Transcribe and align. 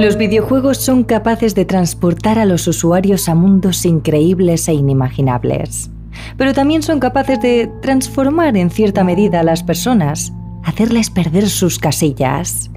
Los 0.00 0.16
videojuegos 0.16 0.78
son 0.78 1.04
capaces 1.04 1.54
de 1.54 1.66
transportar 1.66 2.38
a 2.38 2.46
los 2.46 2.66
usuarios 2.66 3.28
a 3.28 3.34
mundos 3.34 3.84
increíbles 3.84 4.66
e 4.66 4.72
inimaginables, 4.72 5.90
pero 6.38 6.54
también 6.54 6.82
son 6.82 7.00
capaces 7.00 7.38
de 7.42 7.70
transformar 7.82 8.56
en 8.56 8.70
cierta 8.70 9.04
medida 9.04 9.40
a 9.40 9.42
las 9.42 9.62
personas, 9.62 10.32
hacerles 10.64 11.10
perder 11.10 11.50
sus 11.50 11.78
casillas. 11.78 12.70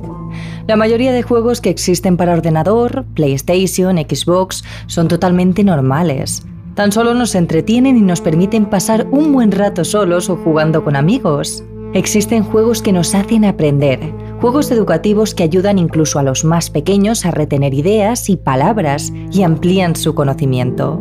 La 0.67 0.75
mayoría 0.75 1.13
de 1.13 1.23
juegos 1.23 1.61
que 1.61 1.69
existen 1.69 2.17
para 2.17 2.33
ordenador, 2.33 3.05
PlayStation, 3.13 3.95
Xbox, 3.99 4.65
son 4.87 5.07
totalmente 5.07 5.63
normales. 5.63 6.45
Tan 6.75 6.91
solo 6.91 7.13
nos 7.13 7.35
entretienen 7.35 7.95
y 7.95 8.01
nos 8.01 8.19
permiten 8.19 8.65
pasar 8.65 9.07
un 9.11 9.31
buen 9.31 9.53
rato 9.53 9.85
solos 9.85 10.29
o 10.29 10.35
jugando 10.35 10.83
con 10.83 10.97
amigos. 10.97 11.63
Existen 11.93 12.43
juegos 12.43 12.81
que 12.81 12.91
nos 12.91 13.13
hacen 13.13 13.45
aprender, 13.45 13.99
juegos 14.41 14.71
educativos 14.71 15.35
que 15.35 15.43
ayudan 15.43 15.77
incluso 15.77 16.17
a 16.17 16.23
los 16.23 16.43
más 16.43 16.71
pequeños 16.71 17.23
a 17.23 17.31
retener 17.31 17.75
ideas 17.75 18.31
y 18.31 18.35
palabras 18.35 19.13
y 19.31 19.43
amplían 19.43 19.95
su 19.95 20.15
conocimiento. 20.15 20.99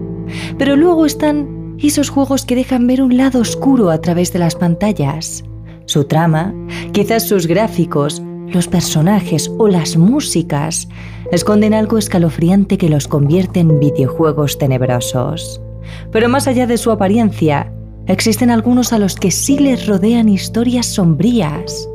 Pero 0.59 0.77
luego 0.77 1.07
están 1.07 1.77
esos 1.79 2.11
juegos 2.11 2.45
que 2.45 2.57
dejan 2.57 2.87
ver 2.87 3.01
un 3.01 3.17
lado 3.17 3.41
oscuro 3.41 3.91
a 3.91 4.03
través 4.03 4.35
de 4.35 4.39
las 4.39 4.55
pantallas. 4.55 5.45
Su 5.87 6.05
trama, 6.05 6.55
quizás 6.93 7.27
sus 7.27 7.47
gráficos, 7.47 8.21
los 8.49 8.69
personajes 8.69 9.51
o 9.59 9.69
las 9.69 9.97
músicas 9.97 10.89
esconden 11.33 11.73
algo 11.73 11.97
escalofriante 11.97 12.77
que 12.77 12.91
los 12.91 13.09
convierte 13.09 13.61
en 13.61 13.81
videojuegos 13.81 14.59
tenebrosos. 14.59 15.63
Pero 16.11 16.29
más 16.29 16.47
allá 16.47 16.67
de 16.67 16.77
su 16.77 16.91
apariencia, 16.91 17.73
existen 18.07 18.51
algunos 18.51 18.93
a 18.93 18.99
los 18.99 19.15
que 19.17 19.31
sí 19.31 19.59
les 19.59 19.87
rodean 19.87 20.29
historias 20.29 20.87
sombrías. 20.87 21.89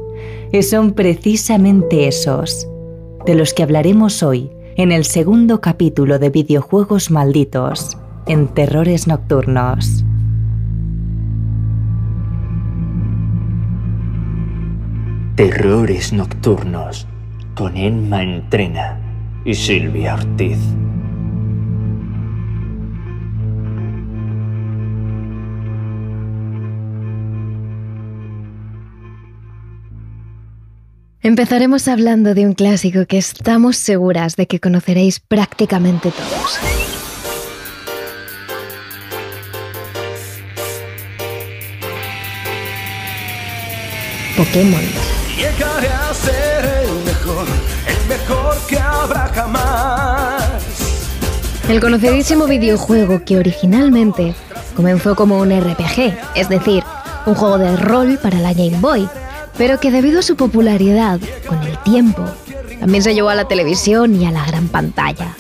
Y 0.52 0.62
son 0.64 0.94
precisamente 0.94 2.08
esos 2.08 2.68
de 3.26 3.36
los 3.36 3.54
que 3.54 3.64
hablaremos 3.64 4.24
hoy 4.24 4.50
en 4.78 4.92
el 4.92 5.04
segundo 5.04 5.60
capítulo 5.60 6.20
de 6.20 6.30
Videojuegos 6.30 7.12
Malditos, 7.12 7.98
en 8.28 8.48
Terrores 8.48 9.08
Nocturnos. 9.08 10.06
Terrores 15.36 16.14
Nocturnos, 16.14 17.08
con 17.56 17.76
Emma 17.76 18.24
Entrena 18.24 19.00
y 19.46 19.54
Silvia 19.56 20.16
Ortiz. 20.16 20.60
Empezaremos 31.24 31.88
hablando 31.88 32.36
de 32.36 32.46
un 32.46 32.54
clásico 32.54 33.08
que 33.08 33.18
estamos 33.18 33.76
seguras 33.76 34.36
de 34.36 34.46
que 34.46 34.60
conoceréis 34.60 35.20
prácticamente 35.20 36.12
todos. 36.12 36.60
Pokémon. 44.38 44.80
Llegaré 45.36 45.88
a 45.88 46.14
ser 46.14 46.66
el 46.84 47.04
mejor, 47.04 47.48
el 47.88 48.08
mejor 48.08 48.56
que 48.68 48.78
habrá 48.78 49.28
jamás. 49.34 50.44
El 51.68 51.82
conocidísimo 51.82 52.46
videojuego 52.46 53.26
que 53.26 53.40
originalmente 53.40 54.36
comenzó 54.76 55.16
como 55.16 55.40
un 55.40 55.50
RPG, 55.50 56.16
es 56.36 56.48
decir, 56.48 56.84
un 57.26 57.34
juego 57.34 57.58
de 57.58 57.76
rol 57.76 58.20
para 58.22 58.38
la 58.38 58.54
Game 58.54 58.78
Boy, 58.80 59.10
pero 59.58 59.80
que 59.80 59.92
debido 59.92 60.20
a 60.20 60.24
su 60.24 60.36
popularidad 60.36 61.20
con 61.48 61.62
el 61.64 61.78
tiempo, 61.84 62.24
también 62.80 63.04
se 63.04 63.14
llevó 63.14 63.30
a 63.30 63.36
la 63.36 63.48
televisión 63.48 64.20
y 64.20 64.26
a 64.26 64.32
la 64.32 64.46
gran 64.46 64.68
pantalla. 64.68 65.36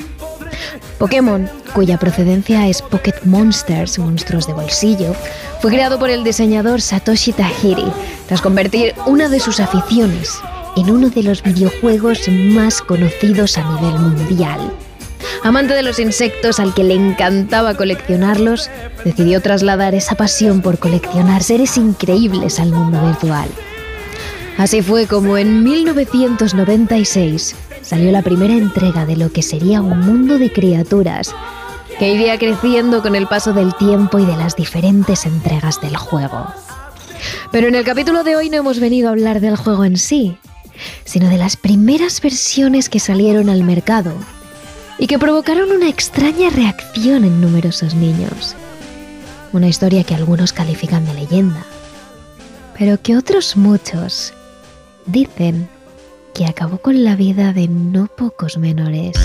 Pokémon, 0.98 1.48
cuya 1.74 2.00
procedencia 2.00 2.68
es 2.68 2.82
Pocket 2.82 3.14
Monsters, 3.24 4.00
monstruos 4.00 4.48
de 4.48 4.54
bolsillo, 4.54 5.14
fue 5.62 5.72
creado 5.72 6.00
por 6.00 6.10
el 6.10 6.24
diseñador 6.24 6.82
Satoshi 6.82 7.34
Tajiri 7.34 7.86
tras 8.28 8.42
convertir 8.42 8.96
una 9.06 9.30
de 9.30 9.40
sus 9.40 9.60
aficiones 9.60 10.40
en 10.76 10.90
uno 10.90 11.10
de 11.10 11.24
los 11.24 11.44
videojuegos 11.44 12.28
más 12.30 12.82
conocidos 12.82 13.58
a 13.58 13.64
nivel 13.76 14.00
mundial. 14.00 14.60
Amante 15.44 15.76
de 15.76 15.84
los 15.84 16.00
insectos 16.00 16.60
al 16.60 16.74
que 16.74 16.84
le 16.84 16.96
encantaba 16.96 17.76
coleccionarlos, 17.76 18.70
decidió 19.06 19.42
trasladar 19.42 19.94
esa 19.94 20.16
pasión 20.16 20.62
por 20.62 20.80
coleccionar 20.80 21.44
seres 21.44 21.78
increíbles 21.78 22.60
al 22.60 22.72
mundo 22.72 23.00
virtual. 23.06 23.48
Así 24.58 24.82
fue 24.82 25.06
como 25.06 25.38
en 25.38 25.64
1996 25.64 27.56
salió 27.84 28.12
la 28.12 28.24
primera 28.24 28.54
entrega 28.54 29.06
de 29.06 29.16
lo 29.16 29.32
que 29.32 29.44
sería 29.44 29.82
un 29.82 30.00
mundo 30.00 30.40
de 30.40 30.52
criaturas 30.52 31.34
que 32.00 32.12
iría 32.12 32.40
creciendo 32.40 33.04
con 33.04 33.16
el 33.16 33.28
paso 33.28 33.54
del 33.54 33.76
tiempo 33.76 34.18
y 34.18 34.26
de 34.26 34.36
las 34.36 34.56
diferentes 34.56 35.26
entregas 35.26 35.80
del 35.80 35.96
juego. 35.96 36.48
Pero 37.52 37.68
en 37.68 37.76
el 37.76 37.84
capítulo 37.84 38.24
de 38.24 38.36
hoy 38.36 38.50
no 38.50 38.58
hemos 38.58 38.80
venido 38.80 39.10
a 39.10 39.12
hablar 39.12 39.42
del 39.42 39.56
juego 39.56 39.86
en 39.86 39.98
sí, 39.98 40.38
sino 41.06 41.30
de 41.30 41.38
las 41.38 41.56
primeras 41.56 42.20
versiones 42.20 42.90
que 42.90 43.00
salieron 43.00 43.50
al 43.50 43.64
mercado 43.64 44.14
y 44.98 45.06
que 45.06 45.20
provocaron 45.20 45.72
una 45.72 45.88
extraña 45.88 46.50
reacción 46.50 47.26
en 47.26 47.42
numerosos 47.42 47.94
niños. 47.94 48.56
Una 49.54 49.68
historia 49.68 50.04
que 50.04 50.16
algunos 50.16 50.52
califican 50.52 51.06
de 51.06 51.14
leyenda, 51.14 51.64
pero 52.78 53.00
que 53.02 53.18
otros 53.18 53.56
muchos 53.56 54.34
Dicen 55.08 55.68
que 56.34 56.46
acabó 56.46 56.78
con 56.78 57.04
la 57.04 57.16
vida 57.16 57.54
de 57.54 57.68
no 57.68 58.08
pocos 58.08 58.58
menores. 58.58 59.16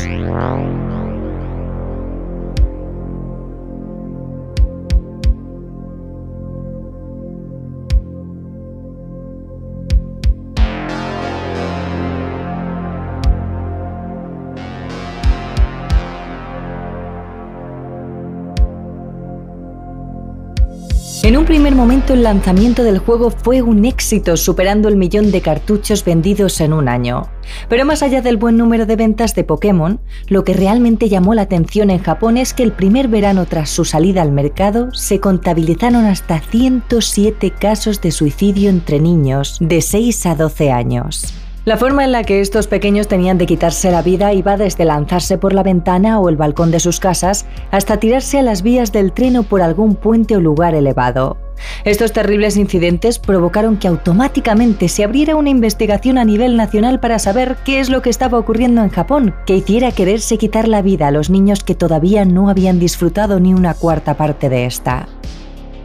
En 21.33 21.39
un 21.39 21.47
primer 21.47 21.75
momento 21.75 22.13
el 22.13 22.25
lanzamiento 22.25 22.85
del 22.85 22.99
juego 22.99 23.31
fue 23.31 23.63
un 23.63 23.87
éxito, 23.87 24.37
superando 24.37 24.91
el 24.91 24.97
millón 24.97 25.31
de 25.31 25.41
cartuchos 25.41 26.05
vendidos 26.05 26.61
en 26.61 26.75
un 26.75 26.91
año. 26.91 27.23
Pero 27.71 27.87
más 27.87 28.03
allá 28.03 28.21
del 28.21 28.37
buen 28.37 28.59
número 28.59 28.85
de 28.85 28.97
ventas 28.97 29.35
de 29.35 29.43
Pokémon, 29.43 29.99
lo 30.29 30.45
que 30.45 30.53
realmente 30.53 31.09
llamó 31.09 31.33
la 31.33 31.41
atención 31.41 31.89
en 31.89 32.03
Japón 32.03 32.37
es 32.37 32.53
que 32.53 32.63
el 32.63 32.73
primer 32.73 33.09
verano 33.09 33.47
tras 33.47 33.71
su 33.71 33.87
salida 33.87 34.21
al 34.21 34.31
mercado 34.31 34.93
se 34.93 35.21
contabilizaron 35.21 36.05
hasta 36.05 36.39
107 36.39 37.51
casos 37.59 38.03
de 38.03 38.11
suicidio 38.11 38.69
entre 38.69 39.01
niños 39.01 39.57
de 39.59 39.81
6 39.81 40.27
a 40.27 40.35
12 40.35 40.71
años. 40.71 41.42
La 41.65 41.77
forma 41.77 42.03
en 42.05 42.11
la 42.11 42.25
que 42.25 42.41
estos 42.41 42.67
pequeños 42.67 43.07
tenían 43.07 43.39
de 43.39 43.47
quitarse 43.47 43.93
la 43.93 44.03
vida 44.03 44.33
iba 44.33 44.57
desde 44.57 44.85
lanzarse 44.85 45.39
por 45.39 45.53
la 45.53 45.63
ventana 45.63 46.19
o 46.19 46.29
el 46.29 46.37
balcón 46.37 46.73
de 46.73 46.81
sus 46.81 46.99
casas 46.99 47.47
hasta 47.71 47.99
tirarse 47.99 48.41
a 48.41 48.43
las 48.43 48.63
vías 48.63 48.91
del 48.91 49.13
tren 49.13 49.37
o 49.37 49.45
por 49.45 49.63
algún 49.63 49.95
puente 49.95 50.37
o 50.37 50.41
lugar 50.41 50.75
elevado. 50.75 51.37
Estos 51.85 52.13
terribles 52.13 52.57
incidentes 52.57 53.21
provocaron 53.21 53.77
que 53.77 53.87
automáticamente 53.87 54.89
se 54.89 55.05
abriera 55.05 55.37
una 55.37 55.51
investigación 55.51 56.19
a 56.19 56.25
nivel 56.25 56.57
nacional 56.57 56.99
para 56.99 57.21
saber 57.21 57.57
qué 57.65 57.79
es 57.79 57.91
lo 57.91 58.03
que 58.03 58.11
estaba 58.11 58.41
ocurriendo 58.41 58.83
en 58.83 58.89
Japón, 58.89 59.33
que 59.47 59.55
hiciera 59.55 59.93
quererse 59.93 60.39
quitar 60.39 60.67
la 60.67 60.83
vida 60.83 61.07
a 61.07 61.13
los 61.13 61.31
niños 61.31 61.63
que 61.63 61.77
todavía 61.77 62.25
no 62.25 62.51
habían 62.51 62.81
disfrutado 62.81 63.39
ni 63.39 63.55
una 63.55 63.75
cuarta 63.75 64.15
parte 64.15 64.49
de 64.49 64.67
esta. 64.67 65.07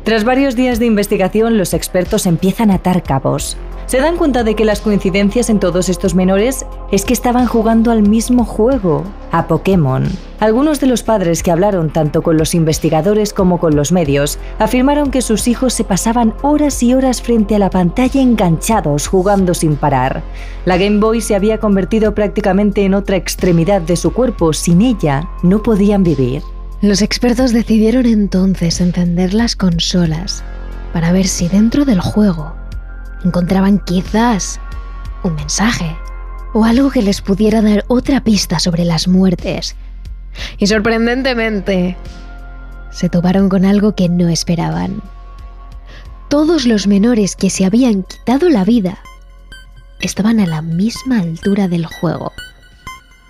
Tras 0.03 0.23
varios 0.23 0.55
días 0.55 0.79
de 0.79 0.87
investigación, 0.87 1.59
los 1.59 1.75
expertos 1.75 2.25
empiezan 2.25 2.71
a 2.71 2.75
atar 2.75 3.03
cabos 3.03 3.57
se 3.87 3.99
dan 3.99 4.17
cuenta 4.17 4.43
de 4.43 4.53
que 4.53 4.65
las 4.65 4.81
coincidencias 4.81 5.49
en 5.49 5.59
todos 5.59 5.87
estos 5.87 6.13
menores 6.13 6.65
es 6.91 7.05
que 7.05 7.13
estaban 7.13 7.47
jugando 7.47 7.89
al 7.89 8.03
mismo 8.03 8.43
juego, 8.43 9.03
a 9.31 9.47
Pokémon. 9.47 10.05
Algunos 10.41 10.81
de 10.81 10.87
los 10.87 11.03
padres 11.03 11.41
que 11.41 11.51
hablaron 11.51 11.89
tanto 11.89 12.21
con 12.21 12.37
los 12.37 12.53
investigadores 12.53 13.31
como 13.31 13.59
con 13.59 13.77
los 13.77 13.93
medios 13.93 14.39
afirmaron 14.59 15.09
que 15.09 15.21
sus 15.21 15.47
hijos 15.47 15.73
se 15.73 15.85
pasaban 15.85 16.33
horas 16.41 16.83
y 16.83 16.93
horas 16.93 17.21
frente 17.21 17.55
a 17.55 17.59
la 17.59 17.69
pantalla 17.69 18.21
enganchados 18.21 19.07
jugando 19.07 19.53
sin 19.53 19.77
parar. 19.77 20.21
La 20.65 20.77
Game 20.77 20.99
Boy 20.99 21.21
se 21.21 21.35
había 21.35 21.57
convertido 21.59 22.13
prácticamente 22.13 22.83
en 22.83 22.93
otra 22.93 23.15
extremidad 23.15 23.81
de 23.81 23.95
su 23.95 24.11
cuerpo, 24.11 24.51
sin 24.51 24.81
ella 24.81 25.29
no 25.43 25.63
podían 25.63 26.03
vivir. 26.03 26.43
Los 26.81 27.01
expertos 27.01 27.53
decidieron 27.53 28.05
entonces 28.05 28.81
encender 28.81 29.33
las 29.33 29.55
consolas 29.55 30.43
para 30.91 31.13
ver 31.13 31.27
si 31.27 31.47
dentro 31.47 31.85
del 31.85 32.01
juego 32.01 32.56
encontraban 33.23 33.79
quizás 33.79 34.59
un 35.23 35.35
mensaje 35.35 35.95
o 36.53 36.65
algo 36.65 36.89
que 36.89 37.01
les 37.01 37.21
pudiera 37.21 37.61
dar 37.61 37.85
otra 37.87 38.23
pista 38.23 38.59
sobre 38.59 38.85
las 38.85 39.07
muertes. 39.07 39.75
Y 40.57 40.67
sorprendentemente, 40.67 41.97
se 42.91 43.09
toparon 43.09 43.49
con 43.49 43.65
algo 43.65 43.95
que 43.95 44.09
no 44.09 44.29
esperaban. 44.29 45.01
Todos 46.29 46.65
los 46.65 46.87
menores 46.87 47.35
que 47.35 47.49
se 47.49 47.65
habían 47.65 48.03
quitado 48.03 48.49
la 48.49 48.63
vida 48.63 48.99
estaban 50.01 50.39
a 50.39 50.45
la 50.45 50.61
misma 50.61 51.19
altura 51.19 51.67
del 51.67 51.85
juego, 51.85 52.31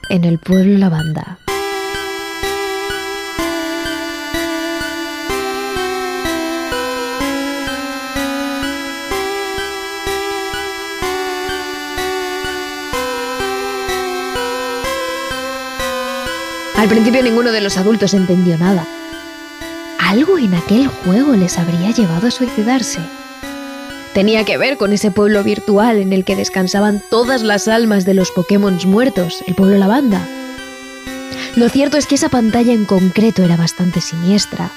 en 0.09 0.23
el 0.23 0.39
pueblo 0.39 0.77
Lavanda. 0.77 1.37
Al 16.77 16.87
principio 16.87 17.23
ninguno 17.23 17.51
de 17.51 17.59
los 17.59 17.75
adultos 17.77 18.13
entendió 18.13 18.55
nada. 18.55 18.85
Algo 19.97 20.37
en 20.37 20.53
aquel 20.53 20.87
juego 20.87 21.33
les 21.33 21.57
habría 21.57 21.89
llevado 21.89 22.27
a 22.27 22.31
suicidarse. 22.31 22.99
Tenía 24.13 24.45
que 24.45 24.59
ver 24.59 24.77
con 24.77 24.93
ese 24.93 25.09
pueblo 25.09 25.43
virtual 25.43 25.97
en 25.97 26.13
el 26.13 26.23
que 26.23 26.35
descansaban 26.35 27.01
todas 27.09 27.41
las 27.41 27.67
almas 27.67 28.05
de 28.05 28.13
los 28.13 28.29
Pokémon 28.29 28.77
muertos, 28.85 29.43
el 29.47 29.55
pueblo 29.55 29.75
Lavanda. 29.77 30.21
Lo 31.55 31.67
cierto 31.69 31.97
es 31.97 32.05
que 32.05 32.13
esa 32.13 32.29
pantalla 32.29 32.73
en 32.73 32.85
concreto 32.85 33.41
era 33.41 33.57
bastante 33.57 33.99
siniestra. 33.99 34.69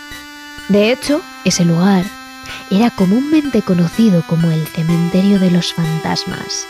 De 0.70 0.92
hecho, 0.92 1.20
ese 1.44 1.66
lugar 1.66 2.06
era 2.70 2.90
comúnmente 2.90 3.60
conocido 3.60 4.24
como 4.26 4.50
el 4.50 4.66
cementerio 4.68 5.38
de 5.38 5.50
los 5.50 5.74
fantasmas. 5.74 6.66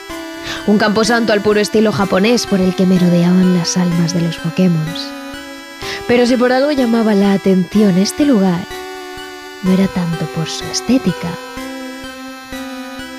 Un 0.67 0.79
camposanto 0.79 1.33
al 1.33 1.41
puro 1.41 1.61
estilo 1.61 1.93
japonés 1.93 2.47
por 2.47 2.61
el 2.61 2.75
que 2.75 2.87
merodeaban 2.87 3.57
las 3.57 3.77
almas 3.77 4.13
de 4.13 4.23
los 4.23 4.37
Pokémon. 4.39 5.20
Pero 6.11 6.27
si 6.27 6.37
por 6.37 6.51
algo 6.51 6.73
llamaba 6.73 7.15
la 7.15 7.35
atención 7.35 7.97
este 7.97 8.27
lugar, 8.27 8.67
no 9.63 9.71
era 9.71 9.87
tanto 9.87 10.25
por 10.35 10.49
su 10.49 10.65
estética 10.65 11.29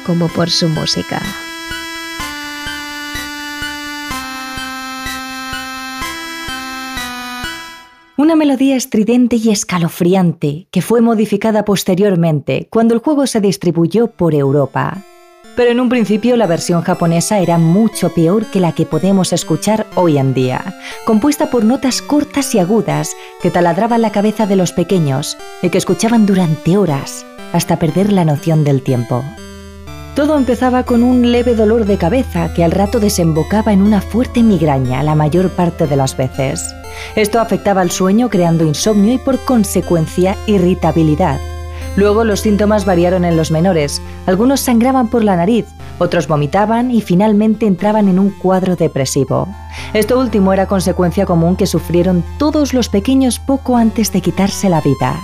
como 0.06 0.28
por 0.28 0.50
su 0.50 0.68
música. 0.68 1.22
Una 8.18 8.36
melodía 8.36 8.76
estridente 8.76 9.38
y 9.38 9.52
escalofriante 9.52 10.68
que 10.70 10.82
fue 10.82 11.00
modificada 11.00 11.64
posteriormente 11.64 12.68
cuando 12.70 12.94
el 12.94 13.00
juego 13.00 13.26
se 13.26 13.40
distribuyó 13.40 14.08
por 14.08 14.36
Europa. 14.36 15.02
Pero 15.56 15.71
en 15.71 15.80
un 15.80 15.89
principio 15.89 16.38
la 16.38 16.48
versión 16.48 16.81
japonesa 16.81 17.39
era 17.39 17.57
mucho 17.57 18.13
peor 18.13 18.45
que 18.45 18.62
la 18.62 18.71
que 18.71 18.86
podemos 18.86 19.33
escuchar 19.33 19.86
hoy 19.95 20.18
en 20.18 20.33
día, 20.33 20.75
compuesta 21.06 21.50
por 21.50 21.65
notas 21.65 22.01
cortas 22.01 22.56
y 22.56 22.59
agudas 22.59 23.15
que 23.42 23.51
taladraban 23.51 24.01
la 24.01 24.12
cabeza 24.12 24.45
de 24.45 24.56
los 24.56 24.71
pequeños 24.71 25.38
y 25.62 25.69
que 25.69 25.77
escuchaban 25.77 26.25
durante 26.25 26.77
horas 26.77 27.25
hasta 27.51 27.77
perder 27.80 28.13
la 28.13 28.24
noción 28.24 28.63
del 28.63 28.81
tiempo. 28.81 29.24
Todo 30.15 30.38
empezaba 30.38 30.83
con 30.83 31.03
un 31.03 31.31
leve 31.31 31.56
dolor 31.56 31.86
de 31.86 31.98
cabeza 31.98 32.53
que 32.53 32.63
al 32.63 32.71
rato 32.71 33.00
desembocaba 33.00 33.74
en 33.74 33.81
una 33.81 34.01
fuerte 34.01 34.44
migraña 34.44 35.03
la 35.03 35.15
mayor 35.15 35.50
parte 35.50 35.88
de 35.88 35.95
las 35.95 36.15
veces. 36.15 36.63
Esto 37.15 37.39
afectaba 37.39 37.81
al 37.81 37.92
sueño 37.92 38.30
creando 38.30 38.65
insomnio 38.65 39.13
y 39.13 39.18
por 39.18 39.39
consecuencia 39.39 40.36
irritabilidad 40.48 41.39
Luego 41.96 42.24
los 42.24 42.40
síntomas 42.40 42.86
variaron 42.86 43.26
en 43.26 43.36
los 43.36 43.52
menores. 43.52 44.02
Algunos 44.26 44.62
sangraban 44.62 45.10
por 45.10 45.24
la 45.24 45.36
nariz, 45.36 45.66
otros 46.00 46.28
vomitaban 46.28 46.90
y 46.90 47.02
finalmente 47.02 47.66
entraban 47.66 48.08
en 48.08 48.18
un 48.18 48.30
cuadro 48.30 48.76
depresivo. 48.76 49.48
Esto 49.94 50.20
último 50.20 50.54
era 50.54 50.68
consecuencia 50.68 51.26
común 51.26 51.56
que 51.56 51.68
sufrieron 51.68 52.24
todos 52.38 52.74
los 52.74 52.90
pequeños 52.90 53.40
poco 53.40 53.76
antes 53.76 54.12
de 54.12 54.22
quitarse 54.22 54.70
la 54.70 54.82
vida. 54.82 55.20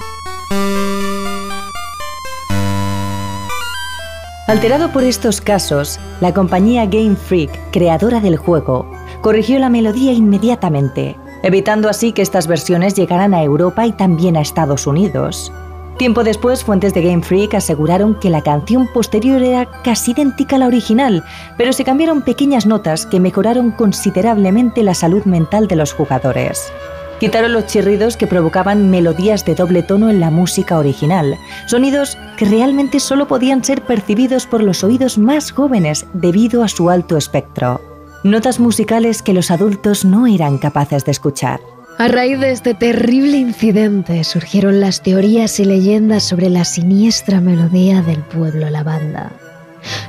Alterado 4.47 4.93
por 4.93 5.03
estos 5.03 5.41
casos, 5.41 5.99
la 6.21 6.33
compañía 6.33 6.85
Game 6.85 7.17
Freak, 7.17 7.51
creadora 7.71 8.21
del 8.21 8.37
juego, 8.37 8.89
corrigió 9.21 9.59
la 9.59 9.69
melodía 9.69 10.13
inmediatamente, 10.13 11.17
evitando 11.43 11.89
así 11.89 12.13
que 12.13 12.21
estas 12.21 12.47
versiones 12.47 12.93
llegaran 12.93 13.33
a 13.33 13.43
Europa 13.43 13.85
y 13.85 13.91
también 13.91 14.37
a 14.37 14.41
Estados 14.41 14.87
Unidos. 14.87 15.51
Tiempo 15.97 16.23
después, 16.23 16.63
fuentes 16.63 16.93
de 16.93 17.01
Game 17.01 17.23
Freak 17.23 17.55
aseguraron 17.55 18.13
que 18.13 18.29
la 18.29 18.43
canción 18.43 18.87
posterior 18.93 19.41
era 19.41 19.65
casi 19.81 20.11
idéntica 20.11 20.55
a 20.55 20.59
la 20.59 20.67
original, 20.67 21.23
pero 21.57 21.73
se 21.73 21.83
cambiaron 21.83 22.21
pequeñas 22.21 22.67
notas 22.67 23.07
que 23.07 23.19
mejoraron 23.19 23.71
considerablemente 23.71 24.83
la 24.83 24.93
salud 24.93 25.23
mental 25.25 25.67
de 25.67 25.75
los 25.75 25.93
jugadores. 25.93 26.71
Quitaron 27.19 27.51
los 27.51 27.65
chirridos 27.65 28.15
que 28.15 28.27
provocaban 28.27 28.91
melodías 28.91 29.43
de 29.43 29.55
doble 29.55 29.81
tono 29.81 30.11
en 30.11 30.19
la 30.19 30.29
música 30.29 30.77
original, 30.77 31.35
sonidos 31.65 32.15
que 32.37 32.45
realmente 32.45 32.99
solo 32.99 33.27
podían 33.27 33.63
ser 33.63 33.81
percibidos 33.81 34.45
por 34.45 34.61
los 34.61 34.83
oídos 34.83 35.17
más 35.17 35.51
jóvenes 35.51 36.05
debido 36.13 36.61
a 36.61 36.67
su 36.67 36.91
alto 36.91 37.17
espectro. 37.17 37.81
Notas 38.23 38.59
musicales 38.59 39.23
que 39.23 39.33
los 39.33 39.49
adultos 39.49 40.05
no 40.05 40.27
eran 40.27 40.59
capaces 40.59 41.05
de 41.05 41.11
escuchar. 41.11 41.59
A 41.99 42.07
raíz 42.07 42.39
de 42.39 42.51
este 42.51 42.75
terrible 42.75 43.37
incidente 43.37 44.23
surgieron 44.23 44.79
las 44.79 45.01
teorías 45.01 45.59
y 45.59 45.65
leyendas 45.65 46.23
sobre 46.23 46.47
la 46.47 46.63
siniestra 46.63 47.41
melodía 47.41 48.03
del 48.03 48.21
pueblo 48.21 48.69
lavanda. 48.69 49.31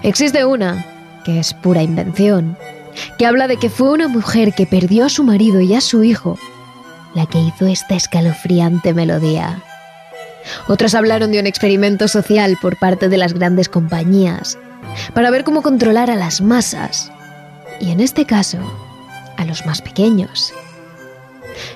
Existe 0.03 0.45
una, 0.45 0.85
que 1.25 1.39
es 1.39 1.55
pura 1.55 1.83
invención, 1.83 2.59
que 3.17 3.25
habla 3.25 3.49
de 3.49 3.57
que 3.57 3.71
fue 3.71 3.91
una 3.91 4.07
mujer 4.07 4.53
que 4.53 4.67
perdió 4.67 5.07
a 5.07 5.09
su 5.09 5.25
marido 5.25 5.63
y 5.63 5.75
a 5.75 5.81
su 5.81 6.05
hijo 6.05 6.39
la 7.15 7.25
que 7.25 7.39
hizo 7.39 7.67
esta 7.67 7.95
escalofriante 7.95 8.93
melodía. 8.93 9.63
Otros 10.69 10.95
hablaron 10.95 11.33
de 11.33 11.41
un 11.41 11.47
experimento 11.47 12.07
social 12.07 12.59
por 12.61 12.79
parte 12.79 13.09
de 13.09 13.17
las 13.17 13.33
grandes 13.33 13.71
compañías 13.71 14.59
para 15.15 15.31
ver 15.31 15.43
cómo 15.43 15.63
controlar 15.63 16.11
a 16.11 16.17
las 16.17 16.43
masas 16.43 17.11
y 17.81 17.93
en 17.93 18.01
este 18.01 18.27
caso 18.27 18.59
a 19.39 19.47
los 19.47 19.65
más 19.65 19.81
pequeños. 19.81 20.53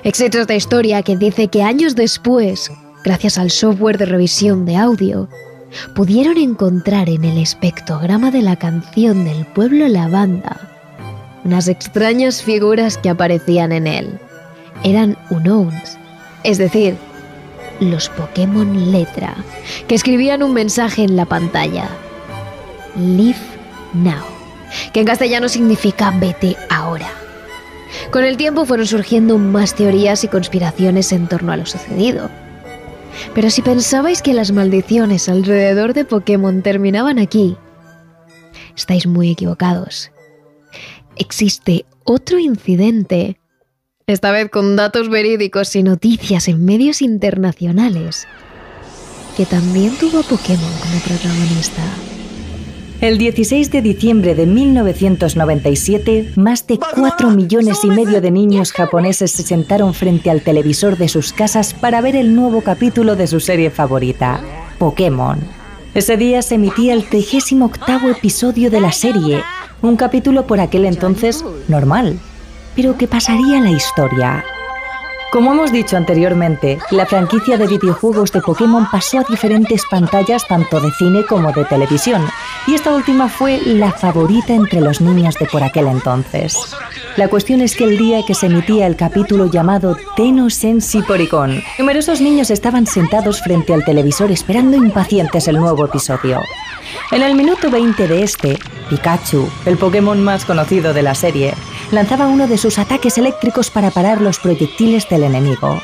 Existe 0.03 0.41
otra 0.41 0.55
historia 0.55 1.01
que 1.01 1.17
dice 1.17 1.47
que 1.47 1.63
años 1.63 1.95
después, 1.95 2.71
gracias 3.03 3.37
al 3.37 3.51
software 3.51 3.97
de 3.97 4.05
revisión 4.05 4.65
de 4.65 4.77
audio, 4.77 5.29
pudieron 5.95 6.37
encontrar 6.37 7.09
en 7.09 7.23
el 7.23 7.37
espectrograma 7.37 8.31
de 8.31 8.41
la 8.41 8.55
canción 8.55 9.25
del 9.25 9.45
pueblo 9.45 9.87
Lavanda 9.87 10.69
unas 11.43 11.67
extrañas 11.67 12.41
figuras 12.41 12.97
que 12.97 13.09
aparecían 13.09 13.71
en 13.71 13.87
él. 13.87 14.19
Eran 14.83 15.17
unknowns, 15.29 15.97
es 16.43 16.57
decir, 16.57 16.95
los 17.79 18.09
Pokémon 18.09 18.91
letra, 18.91 19.35
que 19.87 19.95
escribían 19.95 20.43
un 20.43 20.53
mensaje 20.53 21.03
en 21.03 21.15
la 21.15 21.25
pantalla. 21.25 21.89
Live 22.95 23.35
now, 23.93 24.23
que 24.93 25.01
en 25.01 25.05
castellano 25.05 25.49
significa 25.49 26.13
vete 26.19 26.55
ahora. 26.69 27.22
Con 28.11 28.23
el 28.23 28.37
tiempo 28.37 28.65
fueron 28.65 28.87
surgiendo 28.87 29.37
más 29.37 29.75
teorías 29.75 30.23
y 30.23 30.27
conspiraciones 30.27 31.11
en 31.11 31.27
torno 31.27 31.51
a 31.51 31.57
lo 31.57 31.65
sucedido. 31.65 32.29
Pero 33.33 33.49
si 33.49 33.61
pensabais 33.61 34.21
que 34.21 34.33
las 34.33 34.51
maldiciones 34.51 35.29
alrededor 35.29 35.93
de 35.93 36.05
Pokémon 36.05 36.61
terminaban 36.61 37.19
aquí, 37.19 37.57
estáis 38.75 39.07
muy 39.07 39.31
equivocados. 39.31 40.11
Existe 41.15 41.85
otro 42.03 42.39
incidente, 42.39 43.39
esta 44.07 44.31
vez 44.31 44.49
con 44.49 44.75
datos 44.75 45.09
verídicos 45.09 45.75
y 45.75 45.83
noticias 45.83 46.47
en 46.47 46.65
medios 46.65 47.01
internacionales, 47.01 48.27
que 49.37 49.45
también 49.45 49.95
tuvo 49.97 50.19
a 50.19 50.23
Pokémon 50.23 50.71
como 50.81 50.99
protagonista. 50.99 52.12
El 53.03 53.17
16 53.17 53.69
de 53.69 53.81
diciembre 53.81 54.33
de 54.33 54.45
1997, 54.45 56.31
más 56.37 56.65
de 56.67 56.79
4 56.79 57.31
millones 57.31 57.83
y 57.83 57.87
medio 57.87 58.21
de 58.21 58.31
niños 58.31 58.71
japoneses 58.71 59.29
se 59.29 59.43
sentaron 59.43 59.93
frente 59.93 60.29
al 60.29 60.39
televisor 60.39 60.95
de 60.95 61.09
sus 61.09 61.33
casas 61.33 61.73
para 61.73 61.99
ver 61.99 62.15
el 62.15 62.33
nuevo 62.33 62.61
capítulo 62.61 63.17
de 63.17 63.27
su 63.27 63.41
serie 63.41 63.71
favorita, 63.71 64.39
Pokémon. 64.77 65.37
Ese 65.93 66.15
día 66.15 66.41
se 66.41 66.55
emitía 66.55 66.93
el 66.93 67.03
38 67.03 68.09
episodio 68.09 68.71
de 68.71 68.79
la 68.79 68.93
serie, 68.93 69.43
un 69.81 69.97
capítulo 69.97 70.47
por 70.47 70.61
aquel 70.61 70.85
entonces 70.85 71.43
normal, 71.67 72.17
pero 72.73 72.97
que 72.97 73.09
pasaría 73.09 73.59
la 73.59 73.71
historia 73.71 74.45
Como 75.33 75.51
hemos 75.51 75.71
dicho 75.71 75.97
anteriormente, 75.97 76.77
la 76.91 77.07
franquicia 77.07 77.57
de 77.57 77.65
videojuegos 77.65 78.31
de 78.31 78.39
Pokémon 78.39 78.87
pasó 78.91 79.17
a 79.17 79.23
diferentes 79.27 79.83
pantallas 79.89 80.47
tanto 80.47 80.79
de 80.79 80.91
cine 80.91 81.25
como 81.25 81.51
de 81.51 81.65
televisión, 81.65 82.23
y 82.67 82.75
esta 82.75 82.93
última 82.93 83.27
fue 83.29 83.59
la 83.65 83.91
favorita 83.91 84.53
entre 84.53 84.79
los 84.79 85.01
niños 85.01 85.33
de 85.39 85.47
por 85.47 85.63
aquel 85.63 85.87
entonces. 85.87 86.55
La 87.17 87.29
cuestión 87.29 87.61
es 87.61 87.75
que 87.75 87.85
el 87.85 87.97
día 87.97 88.21
que 88.27 88.35
se 88.35 88.45
emitía 88.45 88.85
el 88.85 88.95
capítulo 88.95 89.49
llamado 89.49 89.97
Teno 90.15 90.51
Sensi 90.51 90.99
numerosos 91.79 92.21
niños 92.21 92.51
estaban 92.51 92.85
sentados 92.85 93.41
frente 93.41 93.73
al 93.73 93.83
televisor 93.83 94.31
esperando 94.31 94.77
impacientes 94.77 95.47
el 95.47 95.57
nuevo 95.57 95.85
episodio. 95.85 96.41
En 97.11 97.23
el 97.23 97.33
minuto 97.33 97.71
20 97.71 98.07
de 98.07 98.21
este, 98.21 98.59
Pikachu, 98.87 99.49
el 99.65 99.77
Pokémon 99.77 100.23
más 100.23 100.45
conocido 100.45 100.93
de 100.93 101.01
la 101.01 101.15
serie, 101.15 101.55
lanzaba 101.93 102.27
uno 102.27 102.47
de 102.47 102.57
sus 102.57 102.79
ataques 102.79 103.17
eléctricos 103.17 103.69
para 103.69 103.91
parar 103.91 104.19
los 104.19 104.39
proyectiles 104.39 105.07
del 105.09 105.23
enemigo. 105.23 105.79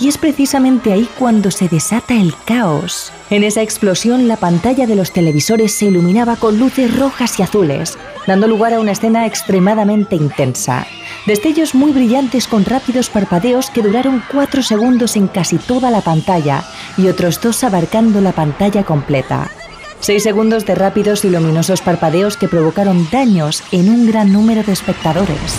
Y 0.00 0.08
es 0.08 0.18
precisamente 0.18 0.92
ahí 0.92 1.08
cuando 1.18 1.50
se 1.50 1.68
desata 1.68 2.14
el 2.14 2.34
caos. 2.44 3.12
En 3.30 3.44
esa 3.44 3.62
explosión 3.62 4.26
la 4.26 4.36
pantalla 4.36 4.86
de 4.86 4.96
los 4.96 5.12
televisores 5.12 5.74
se 5.74 5.84
iluminaba 5.84 6.36
con 6.36 6.58
luces 6.58 6.96
rojas 6.96 7.38
y 7.38 7.42
azules, 7.42 7.98
dando 8.26 8.48
lugar 8.48 8.72
a 8.72 8.80
una 8.80 8.92
escena 8.92 9.26
extremadamente 9.26 10.16
intensa. 10.16 10.86
Destellos 11.26 11.74
muy 11.74 11.92
brillantes 11.92 12.48
con 12.48 12.64
rápidos 12.64 13.10
parpadeos 13.10 13.70
que 13.70 13.82
duraron 13.82 14.24
4 14.32 14.62
segundos 14.62 15.16
en 15.16 15.28
casi 15.28 15.58
toda 15.58 15.90
la 15.90 16.00
pantalla 16.00 16.64
y 16.96 17.06
otros 17.06 17.40
dos 17.40 17.62
abarcando 17.62 18.20
la 18.20 18.32
pantalla 18.32 18.82
completa. 18.82 19.50
Seis 20.02 20.22
segundos 20.24 20.66
de 20.66 20.74
rápidos 20.74 21.24
y 21.24 21.30
luminosos 21.30 21.80
parpadeos 21.80 22.36
que 22.36 22.48
provocaron 22.48 23.08
daños 23.12 23.62
en 23.70 23.88
un 23.88 24.08
gran 24.08 24.32
número 24.32 24.64
de 24.64 24.72
espectadores. 24.72 25.56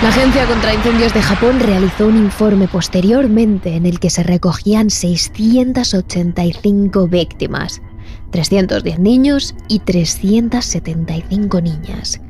La 0.00 0.10
Agencia 0.10 0.46
contra 0.46 0.72
Incendios 0.72 1.12
de 1.12 1.22
Japón 1.22 1.58
realizó 1.58 2.06
un 2.06 2.18
informe 2.18 2.68
posteriormente 2.68 3.74
en 3.74 3.84
el 3.84 3.98
que 3.98 4.10
se 4.10 4.22
recogían 4.22 4.90
685 4.90 7.08
víctimas, 7.08 7.82
310 8.30 9.00
niños 9.00 9.56
y 9.66 9.80
375 9.80 11.60
niñas. 11.62 12.20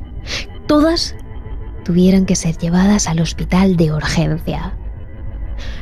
Todas 0.66 1.14
tuvieron 1.84 2.24
que 2.24 2.36
ser 2.36 2.56
llevadas 2.56 3.06
al 3.06 3.20
hospital 3.20 3.76
de 3.76 3.92
urgencia. 3.92 4.78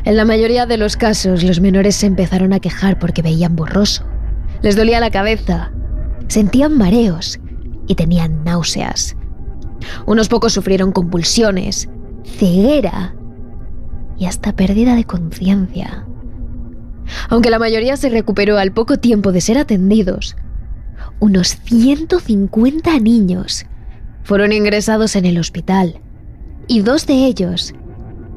En 0.04 0.16
la 0.16 0.25
mayoría 0.25 0.66
de 0.66 0.78
los 0.78 0.97
casos, 0.97 1.44
los 1.44 1.61
menores 1.61 1.94
se 1.94 2.06
empezaron 2.06 2.52
a 2.52 2.61
quejar 2.61 2.99
porque 2.99 3.23
veían 3.23 3.54
borroso. 3.54 4.04
Les 4.61 4.75
dolía 4.75 4.99
la 4.99 5.11
cabeza, 5.11 5.73
sentían 6.26 6.76
mareos 6.76 7.38
y 7.87 7.94
tenían 7.94 8.42
náuseas. 8.42 9.16
Unos 10.06 10.28
pocos 10.28 10.52
sufrieron 10.52 10.92
convulsiones, 10.92 11.88
ceguera 12.25 13.14
y 14.18 14.26
hasta 14.26 14.54
pérdida 14.54 14.97
de 14.97 15.04
conciencia. 15.04 16.06
Aunque 17.28 17.50
la 17.50 17.59
mayoría 17.59 17.97
se 17.97 18.09
recuperó 18.09 18.59
al 18.59 18.73
poco 18.73 18.99
tiempo 18.99 19.30
de 19.32 19.40
ser 19.40 19.59
atendidos, 19.59 20.37
unos 21.21 21.59
150 21.64 22.99
niños 22.99 23.66
fueron 24.25 24.52
ingresados 24.52 25.14
en 25.14 25.26
el 25.26 25.38
hospital 25.38 26.00
y 26.66 26.80
dos 26.80 27.06
de 27.06 27.26
ellos 27.26 27.75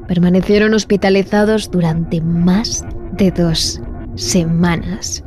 permanecieron 0.06 0.74
hospitalizados 0.74 1.70
durante 1.70 2.20
más 2.20 2.84
de 3.12 3.30
dos 3.30 3.80
semanas. 4.14 5.24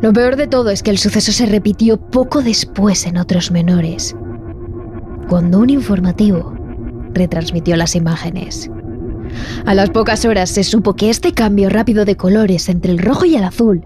Lo 0.00 0.12
peor 0.12 0.36
de 0.36 0.46
todo 0.46 0.70
es 0.70 0.82
que 0.82 0.90
el 0.90 0.98
suceso 0.98 1.32
se 1.32 1.46
repitió 1.46 1.98
poco 1.98 2.42
después 2.42 3.06
en 3.06 3.16
otros 3.16 3.50
menores, 3.50 4.14
cuando 5.28 5.58
un 5.58 5.70
informativo 5.70 6.54
retransmitió 7.14 7.76
las 7.76 7.94
imágenes. 7.94 8.70
A 9.64 9.74
las 9.74 9.90
pocas 9.90 10.24
horas 10.24 10.50
se 10.50 10.64
supo 10.64 10.94
que 10.94 11.08
este 11.08 11.32
cambio 11.32 11.70
rápido 11.70 12.04
de 12.04 12.16
colores 12.16 12.68
entre 12.68 12.92
el 12.92 12.98
rojo 12.98 13.24
y 13.24 13.36
el 13.36 13.44
azul 13.44 13.84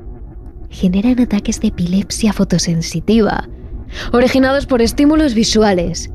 generan 0.70 1.20
ataques 1.20 1.60
de 1.60 1.68
epilepsia 1.68 2.32
fotosensitiva, 2.32 3.48
originados 4.12 4.66
por 4.66 4.82
estímulos 4.82 5.34
visuales 5.34 6.10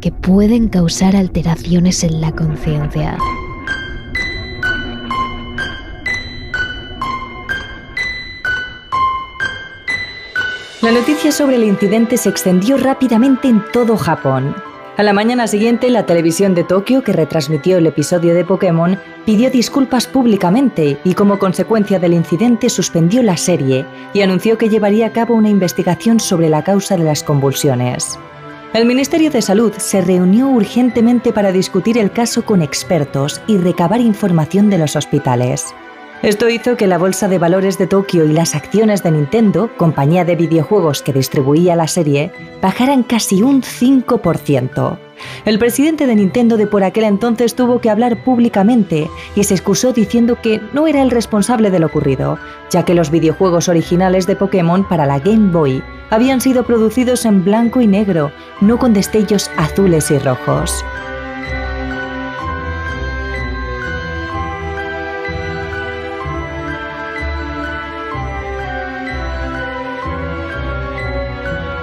que 0.00 0.12
pueden 0.12 0.68
causar 0.68 1.16
alteraciones 1.16 2.04
en 2.04 2.20
la 2.20 2.32
conciencia. 2.32 3.18
La 10.80 10.92
noticia 10.92 11.32
sobre 11.32 11.56
el 11.56 11.64
incidente 11.64 12.16
se 12.16 12.28
extendió 12.28 12.76
rápidamente 12.76 13.48
en 13.48 13.62
todo 13.72 13.96
Japón. 13.96 14.54
A 14.96 15.02
la 15.02 15.12
mañana 15.12 15.46
siguiente, 15.46 15.90
la 15.90 16.06
televisión 16.06 16.54
de 16.54 16.64
Tokio, 16.64 17.02
que 17.02 17.12
retransmitió 17.12 17.78
el 17.78 17.86
episodio 17.86 18.34
de 18.34 18.44
Pokémon, 18.44 18.98
pidió 19.26 19.50
disculpas 19.50 20.06
públicamente 20.06 20.98
y 21.04 21.14
como 21.14 21.38
consecuencia 21.38 21.98
del 21.98 22.14
incidente 22.14 22.68
suspendió 22.68 23.22
la 23.22 23.36
serie 23.36 23.86
y 24.14 24.22
anunció 24.22 24.56
que 24.56 24.68
llevaría 24.68 25.06
a 25.06 25.12
cabo 25.12 25.34
una 25.34 25.50
investigación 25.50 26.18
sobre 26.20 26.48
la 26.48 26.64
causa 26.64 26.96
de 26.96 27.04
las 27.04 27.22
convulsiones. 27.22 28.18
El 28.74 28.84
Ministerio 28.84 29.30
de 29.30 29.40
Salud 29.40 29.72
se 29.78 30.02
reunió 30.02 30.46
urgentemente 30.48 31.32
para 31.32 31.52
discutir 31.52 31.96
el 31.96 32.12
caso 32.12 32.44
con 32.44 32.60
expertos 32.60 33.40
y 33.46 33.56
recabar 33.56 33.98
información 33.98 34.68
de 34.68 34.76
los 34.76 34.94
hospitales. 34.94 35.74
Esto 36.22 36.50
hizo 36.50 36.76
que 36.76 36.86
la 36.86 36.98
Bolsa 36.98 37.28
de 37.28 37.38
Valores 37.38 37.78
de 37.78 37.86
Tokio 37.86 38.26
y 38.26 38.32
las 38.32 38.54
acciones 38.54 39.02
de 39.02 39.12
Nintendo, 39.12 39.70
compañía 39.78 40.26
de 40.26 40.36
videojuegos 40.36 41.02
que 41.02 41.14
distribuía 41.14 41.76
la 41.76 41.88
serie, 41.88 42.30
bajaran 42.60 43.04
casi 43.04 43.42
un 43.42 43.62
5%. 43.62 44.98
El 45.44 45.58
presidente 45.58 46.06
de 46.06 46.14
Nintendo 46.14 46.56
de 46.56 46.66
por 46.66 46.84
aquel 46.84 47.04
entonces 47.04 47.54
tuvo 47.54 47.80
que 47.80 47.90
hablar 47.90 48.22
públicamente 48.24 49.08
y 49.34 49.44
se 49.44 49.54
excusó 49.54 49.92
diciendo 49.92 50.38
que 50.42 50.60
no 50.72 50.86
era 50.86 51.02
el 51.02 51.10
responsable 51.10 51.70
de 51.70 51.78
lo 51.78 51.86
ocurrido, 51.86 52.38
ya 52.70 52.84
que 52.84 52.94
los 52.94 53.10
videojuegos 53.10 53.68
originales 53.68 54.26
de 54.26 54.36
Pokémon 54.36 54.86
para 54.88 55.06
la 55.06 55.18
Game 55.18 55.50
Boy 55.50 55.82
habían 56.10 56.40
sido 56.40 56.64
producidos 56.64 57.24
en 57.24 57.44
blanco 57.44 57.80
y 57.80 57.86
negro, 57.86 58.32
no 58.60 58.78
con 58.78 58.94
destellos 58.94 59.50
azules 59.56 60.10
y 60.10 60.18
rojos. 60.18 60.84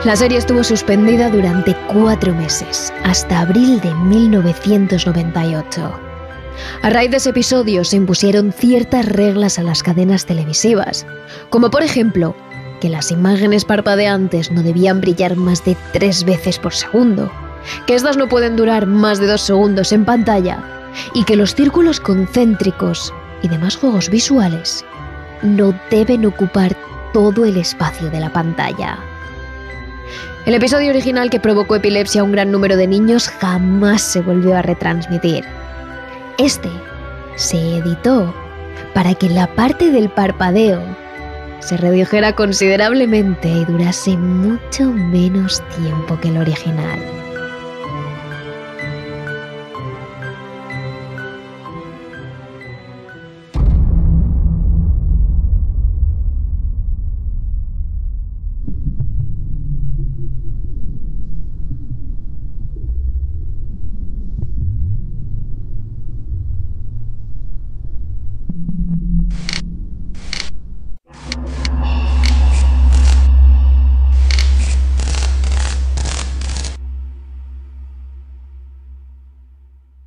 La 0.06 0.16
serie 0.16 0.38
estuvo 0.38 0.64
suspendida 0.64 1.30
durante 1.32 1.76
cuatro 1.92 2.32
meses, 2.32 2.94
hasta 3.04 3.40
abril 3.40 3.82
de 3.82 3.92
1998. 3.92 6.00
A 6.84 6.90
raíz 6.92 7.10
de 7.10 7.18
ese 7.18 7.32
episodio 7.32 7.84
se 7.84 7.96
impusieron 7.96 8.54
ciertas 8.54 9.08
reglas 9.08 9.58
a 9.58 9.64
las 9.64 9.82
cadenas 9.82 10.28
televisivas, 10.28 11.08
como 11.50 11.72
por 11.72 11.82
ejemplo 11.82 12.36
que 12.82 12.90
las 12.90 13.10
imágenes 13.10 13.66
parpadeantes 13.66 14.52
no 14.52 14.62
debían 14.62 15.02
brillar 15.02 15.38
más 15.38 15.66
de 15.66 15.76
tres 15.92 16.24
veces 16.24 16.60
por 16.60 16.76
segundo, 16.76 17.32
que 17.88 17.96
estas 17.96 18.16
no 18.16 18.30
pueden 18.30 18.58
durar 18.58 18.86
más 18.86 19.20
de 19.20 19.26
dos 19.26 19.42
segundos 19.42 19.92
en 19.92 20.06
pantalla 20.06 20.92
y 21.16 21.24
que 21.24 21.36
los 21.36 21.56
círculos 21.56 22.00
concéntricos 22.00 23.12
y 23.42 23.48
demás 23.48 23.76
juegos 23.76 24.12
visuales 24.12 24.86
no 25.42 25.74
deben 25.90 26.28
ocupar 26.28 26.78
todo 27.12 27.44
el 27.44 27.58
espacio 27.58 28.12
de 28.12 28.20
la 28.20 28.32
pantalla. 28.32 29.00
El 30.46 30.54
episodio 30.54 30.92
original 30.92 31.32
que 31.32 31.40
provocó 31.40 31.76
epilepsia 31.76 32.22
a 32.22 32.24
un 32.24 32.32
gran 32.32 32.52
número 32.52 32.78
de 32.78 32.86
niños 32.86 33.30
jamás 33.30 34.04
se 34.04 34.22
volvió 34.22 34.56
a 34.56 34.62
retransmitir. 34.62 35.44
Este 36.38 36.70
se 37.36 37.78
editó 37.78 38.32
para 38.94 39.16
que 39.16 39.28
la 39.28 39.48
parte 39.56 39.90
del 39.90 40.08
parpadeo 40.08 40.84
se 41.62 41.78
redujera 41.78 42.34
considerablemente 42.34 43.48
y 43.50 43.66
durase 43.66 44.16
mucho 44.18 44.92
menos 44.92 45.64
tiempo 45.78 46.20
que 46.20 46.28
el 46.28 46.38
original. 46.38 47.25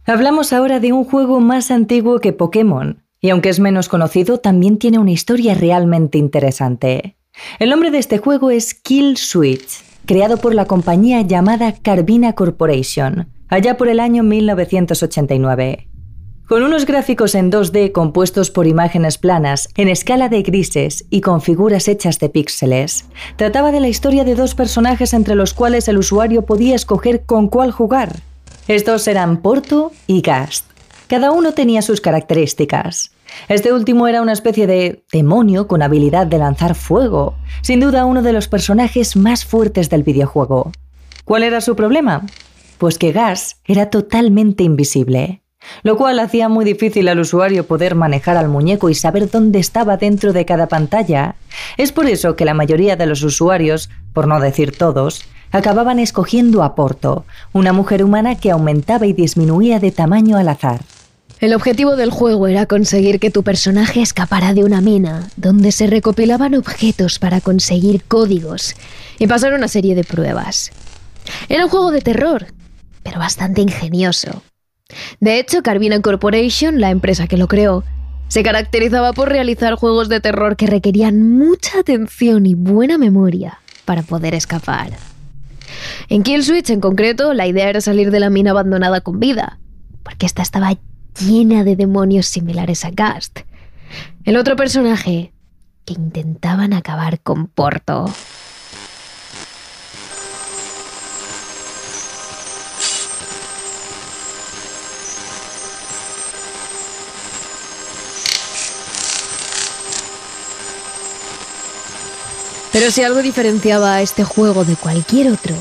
Hablamos 0.08 0.54
ahora 0.54 0.80
de 0.80 0.94
un 0.94 1.04
juego 1.04 1.38
más 1.38 1.70
antiguo 1.70 2.18
que 2.18 2.32
Pokémon, 2.32 3.02
y 3.20 3.28
aunque 3.28 3.50
es 3.50 3.60
menos 3.60 3.90
conocido, 3.90 4.38
también 4.38 4.78
tiene 4.78 4.98
una 4.98 5.10
historia 5.10 5.52
realmente 5.52 6.16
interesante. 6.16 7.18
El 7.58 7.68
nombre 7.68 7.90
de 7.90 7.98
este 7.98 8.16
juego 8.16 8.50
es 8.50 8.72
Kill 8.72 9.18
Switch, 9.18 9.84
creado 10.06 10.38
por 10.38 10.54
la 10.54 10.64
compañía 10.64 11.20
llamada 11.20 11.74
Carbina 11.74 12.32
Corporation, 12.32 13.28
allá 13.48 13.76
por 13.76 13.88
el 13.88 14.00
año 14.00 14.22
1989. 14.22 15.88
Con 16.48 16.62
unos 16.62 16.86
gráficos 16.86 17.34
en 17.34 17.52
2D 17.52 17.92
compuestos 17.92 18.50
por 18.50 18.66
imágenes 18.66 19.18
planas, 19.18 19.68
en 19.76 19.88
escala 19.88 20.30
de 20.30 20.40
grises 20.40 21.04
y 21.10 21.20
con 21.20 21.42
figuras 21.42 21.86
hechas 21.86 22.18
de 22.18 22.30
píxeles, 22.30 23.04
trataba 23.36 23.72
de 23.72 23.80
la 23.80 23.88
historia 23.88 24.24
de 24.24 24.36
dos 24.36 24.54
personajes 24.54 25.12
entre 25.12 25.34
los 25.34 25.52
cuales 25.52 25.86
el 25.86 25.98
usuario 25.98 26.46
podía 26.46 26.76
escoger 26.76 27.26
con 27.26 27.48
cuál 27.48 27.72
jugar. 27.72 28.22
Estos 28.68 29.08
eran 29.08 29.38
Porto 29.38 29.92
y 30.06 30.20
Gast. 30.20 30.66
Cada 31.08 31.32
uno 31.32 31.52
tenía 31.52 31.80
sus 31.80 32.02
características. 32.02 33.12
Este 33.48 33.72
último 33.72 34.06
era 34.08 34.20
una 34.20 34.34
especie 34.34 34.66
de 34.66 35.02
demonio 35.10 35.66
con 35.66 35.80
habilidad 35.80 36.26
de 36.26 36.36
lanzar 36.36 36.74
fuego, 36.74 37.34
sin 37.62 37.80
duda 37.80 38.04
uno 38.04 38.20
de 38.20 38.34
los 38.34 38.46
personajes 38.46 39.16
más 39.16 39.46
fuertes 39.46 39.88
del 39.88 40.02
videojuego. 40.02 40.72
¿Cuál 41.24 41.44
era 41.44 41.62
su 41.62 41.76
problema? 41.76 42.26
Pues 42.76 42.98
que 42.98 43.12
Gas 43.12 43.56
era 43.64 43.88
totalmente 43.88 44.64
invisible 44.64 45.40
lo 45.82 45.96
cual 45.96 46.18
hacía 46.20 46.48
muy 46.48 46.64
difícil 46.64 47.08
al 47.08 47.18
usuario 47.18 47.66
poder 47.66 47.94
manejar 47.94 48.36
al 48.36 48.48
muñeco 48.48 48.90
y 48.90 48.94
saber 48.94 49.30
dónde 49.30 49.58
estaba 49.58 49.96
dentro 49.96 50.32
de 50.32 50.46
cada 50.46 50.68
pantalla. 50.68 51.34
Es 51.76 51.92
por 51.92 52.06
eso 52.06 52.36
que 52.36 52.44
la 52.44 52.54
mayoría 52.54 52.96
de 52.96 53.06
los 53.06 53.22
usuarios, 53.22 53.90
por 54.12 54.28
no 54.28 54.40
decir 54.40 54.76
todos, 54.76 55.24
acababan 55.52 55.98
escogiendo 55.98 56.62
a 56.62 56.74
Porto, 56.74 57.24
una 57.52 57.72
mujer 57.72 58.04
humana 58.04 58.36
que 58.36 58.50
aumentaba 58.50 59.06
y 59.06 59.12
disminuía 59.12 59.80
de 59.80 59.90
tamaño 59.90 60.36
al 60.36 60.48
azar. 60.48 60.80
El 61.40 61.54
objetivo 61.54 61.94
del 61.94 62.10
juego 62.10 62.48
era 62.48 62.66
conseguir 62.66 63.20
que 63.20 63.30
tu 63.30 63.44
personaje 63.44 64.02
escapara 64.02 64.54
de 64.54 64.64
una 64.64 64.80
mina, 64.80 65.30
donde 65.36 65.70
se 65.70 65.86
recopilaban 65.86 66.54
objetos 66.54 67.20
para 67.20 67.40
conseguir 67.40 68.02
códigos 68.02 68.74
y 69.20 69.28
pasar 69.28 69.54
una 69.54 69.68
serie 69.68 69.94
de 69.94 70.02
pruebas. 70.02 70.72
Era 71.48 71.64
un 71.64 71.70
juego 71.70 71.92
de 71.92 72.00
terror, 72.00 72.46
pero 73.04 73.20
bastante 73.20 73.60
ingenioso. 73.60 74.42
De 75.20 75.38
hecho, 75.38 75.62
Carvina 75.62 76.00
Corporation, 76.00 76.80
la 76.80 76.90
empresa 76.90 77.28
que 77.28 77.36
lo 77.36 77.46
creó, 77.46 77.84
se 78.26 78.42
caracterizaba 78.42 79.12
por 79.12 79.28
realizar 79.28 79.74
juegos 79.74 80.08
de 80.08 80.20
terror 80.20 80.56
que 80.56 80.66
requerían 80.66 81.30
mucha 81.38 81.78
atención 81.78 82.46
y 82.46 82.54
buena 82.54 82.98
memoria 82.98 83.60
para 83.84 84.02
poder 84.02 84.34
escapar. 84.34 84.90
En 86.08 86.22
Kill 86.22 86.44
Switch, 86.44 86.70
en 86.70 86.80
concreto, 86.80 87.34
la 87.34 87.46
idea 87.46 87.68
era 87.68 87.80
salir 87.80 88.10
de 88.10 88.20
la 88.20 88.30
mina 88.30 88.50
abandonada 88.52 89.00
con 89.00 89.20
vida, 89.20 89.58
porque 90.02 90.26
esta 90.26 90.42
estaba 90.42 90.76
llena 91.20 91.64
de 91.64 91.76
demonios 91.76 92.26
similares 92.26 92.84
a 92.84 92.90
Gast. 92.90 93.40
El 94.24 94.36
otro 94.36 94.56
personaje 94.56 95.32
que 95.84 95.94
intentaban 95.94 96.72
acabar 96.72 97.20
con 97.20 97.46
Porto. 97.46 98.06
Pero 112.78 112.90
si 112.92 113.02
algo 113.02 113.22
diferenciaba 113.22 113.94
a 113.94 114.02
este 114.02 114.22
juego 114.22 114.64
de 114.64 114.76
cualquier 114.76 115.32
otro, 115.32 115.56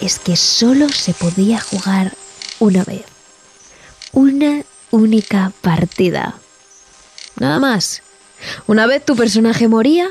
es 0.00 0.18
que 0.18 0.36
solo 0.36 0.88
se 0.88 1.14
podía 1.14 1.60
jugar 1.60 2.14
una 2.58 2.84
vez. 2.84 3.04
Una 4.12 4.62
única 4.90 5.52
partida. 5.60 6.34
Nada 7.38 7.58
más. 7.58 8.02
Una 8.66 8.86
vez 8.86 9.04
tu 9.04 9.16
personaje 9.16 9.68
moría, 9.68 10.08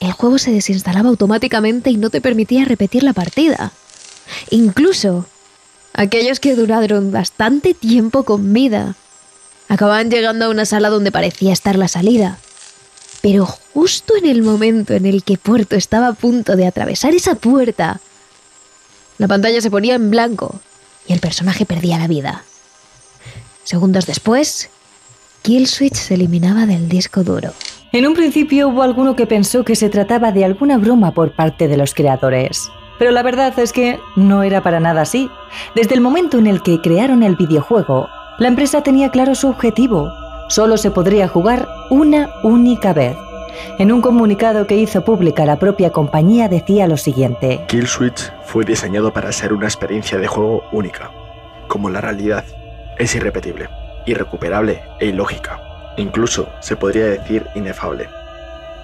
el 0.00 0.12
juego 0.12 0.38
se 0.38 0.50
desinstalaba 0.50 1.08
automáticamente 1.08 1.90
y 1.90 1.96
no 1.96 2.10
te 2.10 2.20
permitía 2.20 2.64
repetir 2.64 3.02
la 3.02 3.12
partida. 3.12 3.72
Incluso 4.50 5.26
aquellos 5.94 6.40
que 6.40 6.54
duraron 6.54 7.12
bastante 7.12 7.74
tiempo 7.74 8.24
con 8.24 8.52
vida 8.52 8.94
acababan 9.68 10.10
llegando 10.10 10.46
a 10.46 10.50
una 10.50 10.64
sala 10.64 10.90
donde 10.90 11.12
parecía 11.12 11.52
estar 11.52 11.76
la 11.76 11.88
salida 11.88 12.38
pero 13.20 13.46
justo 13.46 14.16
en 14.16 14.26
el 14.26 14.42
momento 14.42 14.94
en 14.94 15.06
el 15.06 15.22
que 15.22 15.38
Puerto 15.38 15.76
estaba 15.76 16.08
a 16.08 16.12
punto 16.12 16.56
de 16.56 16.66
atravesar 16.66 17.14
esa 17.14 17.34
puerta, 17.34 18.00
la 19.18 19.28
pantalla 19.28 19.60
se 19.60 19.70
ponía 19.70 19.94
en 19.94 20.10
blanco 20.10 20.60
y 21.06 21.12
el 21.12 21.20
personaje 21.20 21.66
perdía 21.66 21.98
la 21.98 22.06
vida. 22.06 22.44
Segundos 23.64 24.06
después, 24.06 24.70
Kill 25.42 25.66
Switch 25.66 25.94
se 25.94 26.14
eliminaba 26.14 26.66
del 26.66 26.88
disco 26.88 27.22
duro. 27.22 27.52
En 27.92 28.06
un 28.06 28.14
principio 28.14 28.68
hubo 28.68 28.82
alguno 28.82 29.16
que 29.16 29.26
pensó 29.26 29.64
que 29.64 29.76
se 29.76 29.88
trataba 29.88 30.32
de 30.32 30.44
alguna 30.44 30.78
broma 30.78 31.12
por 31.12 31.34
parte 31.34 31.68
de 31.68 31.76
los 31.76 31.94
creadores. 31.94 32.70
Pero 32.98 33.10
la 33.12 33.22
verdad 33.22 33.58
es 33.58 33.72
que 33.72 33.98
no 34.16 34.42
era 34.42 34.62
para 34.62 34.80
nada 34.80 35.02
así. 35.02 35.30
Desde 35.74 35.94
el 35.94 36.00
momento 36.00 36.38
en 36.38 36.46
el 36.46 36.62
que 36.62 36.80
crearon 36.80 37.22
el 37.22 37.36
videojuego, 37.36 38.08
la 38.38 38.48
empresa 38.48 38.82
tenía 38.82 39.10
claro 39.10 39.34
su 39.34 39.48
objetivo, 39.48 40.12
solo 40.48 40.76
se 40.76 40.90
podría 40.90 41.28
jugar 41.28 41.68
una 41.90 42.30
única 42.42 42.92
vez. 42.92 43.16
En 43.78 43.92
un 43.92 44.00
comunicado 44.00 44.66
que 44.66 44.76
hizo 44.76 45.04
pública 45.04 45.44
la 45.44 45.58
propia 45.58 45.90
compañía 45.90 46.48
decía 46.48 46.86
lo 46.86 46.96
siguiente. 46.96 47.64
Kill 47.68 47.86
Switch 47.86 48.32
fue 48.44 48.64
diseñado 48.64 49.12
para 49.12 49.32
ser 49.32 49.52
una 49.52 49.66
experiencia 49.66 50.18
de 50.18 50.26
juego 50.26 50.64
única, 50.72 51.10
como 51.68 51.90
la 51.90 52.00
realidad. 52.00 52.44
Es 52.98 53.14
irrepetible, 53.14 53.68
irrecuperable 54.06 54.82
e 55.00 55.06
ilógica. 55.06 55.60
Incluso 55.96 56.48
se 56.60 56.76
podría 56.76 57.06
decir 57.06 57.46
inefable. 57.54 58.08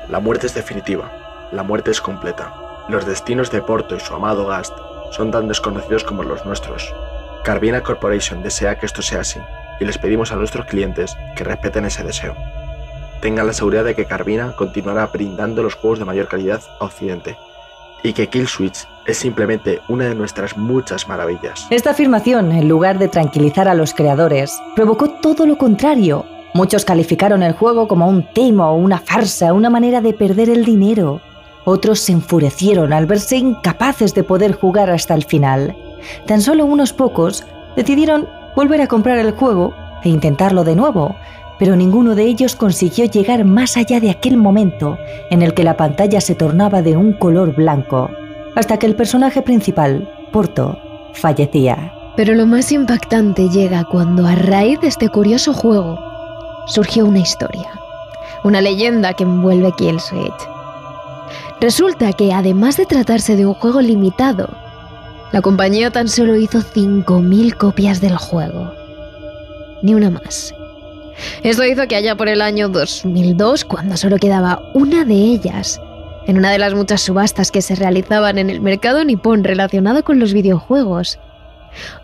La 0.09 0.21
muerte 0.21 0.47
es 0.47 0.55
definitiva, 0.55 1.11
la 1.53 1.63
muerte 1.63 1.91
es 1.91 2.01
completa. 2.01 2.55
Los 2.89 3.07
destinos 3.07 3.51
de 3.51 3.63
Porto 3.63 3.97
y 3.97 4.01
su 4.01 4.15
amado 4.15 4.47
Gast 4.47 4.77
son 5.11 5.31
tan 5.31 5.49
desconocidos 5.49 6.05
como 6.05 6.23
los 6.23 6.45
nuestros. 6.45 6.95
Carvina 7.45 7.83
Corporation 7.83 8.43
desea 8.43 8.79
que 8.79 8.87
esto 8.87 9.03
sea 9.03 9.21
así, 9.21 9.41
y 9.81 9.85
les 9.85 9.99
pedimos 9.99 10.33
a 10.33 10.37
nuestros 10.37 10.67
clientes 10.67 11.17
que 11.37 11.45
respeten 11.45 11.85
ese 11.85 12.03
deseo. 12.03 12.35
Tengan 13.25 13.47
la 13.47 13.55
seguridad 13.55 13.85
de 13.85 13.95
que 13.95 14.05
Carvina 14.05 14.55
continuará 14.55 15.07
brindando 15.07 15.63
los 15.63 15.77
juegos 15.77 15.99
de 15.99 16.05
mayor 16.05 16.29
calidad 16.29 16.61
a 16.79 16.85
Occidente 16.85 17.39
y 18.03 18.13
que 18.13 18.29
Kill 18.29 18.47
Switch 18.47 18.87
es 19.07 19.17
simplemente 19.17 19.81
una 19.89 20.05
de 20.05 20.15
nuestras 20.15 20.59
muchas 20.59 21.09
maravillas. 21.09 21.67
Esta 21.71 21.93
afirmación, 21.93 22.53
en 22.53 22.69
lugar 22.69 22.99
de 22.99 23.09
tranquilizar 23.09 23.67
a 23.67 23.73
los 23.73 23.95
creadores, 23.95 24.61
provocó 24.77 25.09
todo 25.09 25.47
lo 25.47 25.57
contrario. 25.57 26.27
Muchos 26.53 26.85
calificaron 26.85 27.43
el 27.43 27.55
juego 27.55 27.89
como 27.89 28.07
un 28.11 28.31
temo, 28.35 28.77
una 28.77 28.99
farsa, 28.99 29.55
una 29.55 29.71
manera 29.71 30.03
de 30.03 30.13
perder 30.13 30.51
el 30.51 30.67
dinero. 30.67 31.23
Otros 31.65 32.01
se 32.01 32.13
enfurecieron 32.13 32.93
al 32.93 33.07
verse 33.07 33.39
incapaces 33.39 34.13
de 34.13 34.23
poder 34.23 34.53
jugar 34.53 34.91
hasta 34.91 35.15
el 35.15 35.25
final. 35.25 35.75
Tan 36.27 36.43
solo 36.43 36.67
unos 36.67 36.93
pocos 36.93 37.43
decidieron 37.75 38.29
volver 38.55 38.83
a 38.83 38.87
comprar 38.87 39.17
el 39.17 39.33
juego 39.33 39.75
e 40.03 40.11
intentarlo 40.11 40.63
de 40.63 40.77
nuevo, 40.77 41.17
pero 41.59 41.77
ninguno 41.77 42.15
de 42.15 42.25
ellos 42.25 42.57
consiguió 42.57 43.05
llegar 43.05 43.45
más 43.45 43.77
allá 43.77 44.01
de 44.01 44.11
aquel 44.11 44.37
momento 44.37 44.99
en 45.31 45.43
el 45.43 45.55
que 45.55 45.65
la 45.65 45.77
pantalla 45.77 46.21
se 46.21 46.35
tornaba 46.35 46.83
de 46.83 46.97
un 46.97 47.13
color 47.13 47.55
blanco, 47.55 48.11
hasta 48.55 48.79
que 48.79 48.87
el 48.87 48.97
personaje 48.97 49.43
principal, 49.43 50.09
Porto, 50.33 50.79
fallecía. 51.13 51.93
Pero 52.17 52.35
lo 52.35 52.47
más 52.47 52.71
impactante 52.73 53.49
llega 53.49 53.85
cuando 53.85 54.27
a 54.27 54.35
raíz 54.35 54.81
de 54.81 54.89
este 54.89 55.09
curioso 55.09 55.53
juego 55.53 55.99
surgió 56.67 57.07
una 57.07 57.21
historia, 57.21 57.71
una 58.45 58.61
leyenda 58.61 59.15
que 59.15 59.25
envuelve 59.25 59.73
Kill 59.77 60.01
Switch. 60.01 60.49
Resulta 61.61 62.13
que 62.13 62.33
además 62.33 62.77
de 62.77 62.87
tratarse 62.87 63.37
de 63.37 63.47
un 63.47 63.55
juego 63.55 63.81
limitado, 63.81 64.49
la 65.33 65.41
compañía 65.41 65.91
tan 65.91 66.09
solo 66.09 66.37
hizo 66.37 66.59
5.000 66.59 67.57
copias 67.57 68.01
del 68.01 68.17
juego. 68.17 68.73
Ni 69.83 69.95
una 69.95 70.11
más. 70.11 70.55
Esto 71.43 71.65
hizo 71.65 71.87
que 71.87 71.97
allá 71.97 72.17
por 72.17 72.29
el 72.29 72.41
año 72.41 72.69
2002, 72.69 73.65
cuando 73.65 73.97
solo 73.97 74.17
quedaba 74.17 74.71
una 74.75 75.05
de 75.05 75.15
ellas, 75.15 75.81
en 76.27 76.39
una 76.39 76.51
de 76.51 76.59
las 76.59 76.75
muchas 76.75 77.03
subastas 77.03 77.51
que 77.51 77.63
se 77.63 77.75
realizaban 77.75 78.39
en 78.39 78.51
el 78.51 78.61
mercado 78.61 79.05
nipón 79.05 79.45
relacionado 79.45 80.05
con 80.05 80.19
los 80.19 80.33
videojuegos, 80.33 81.19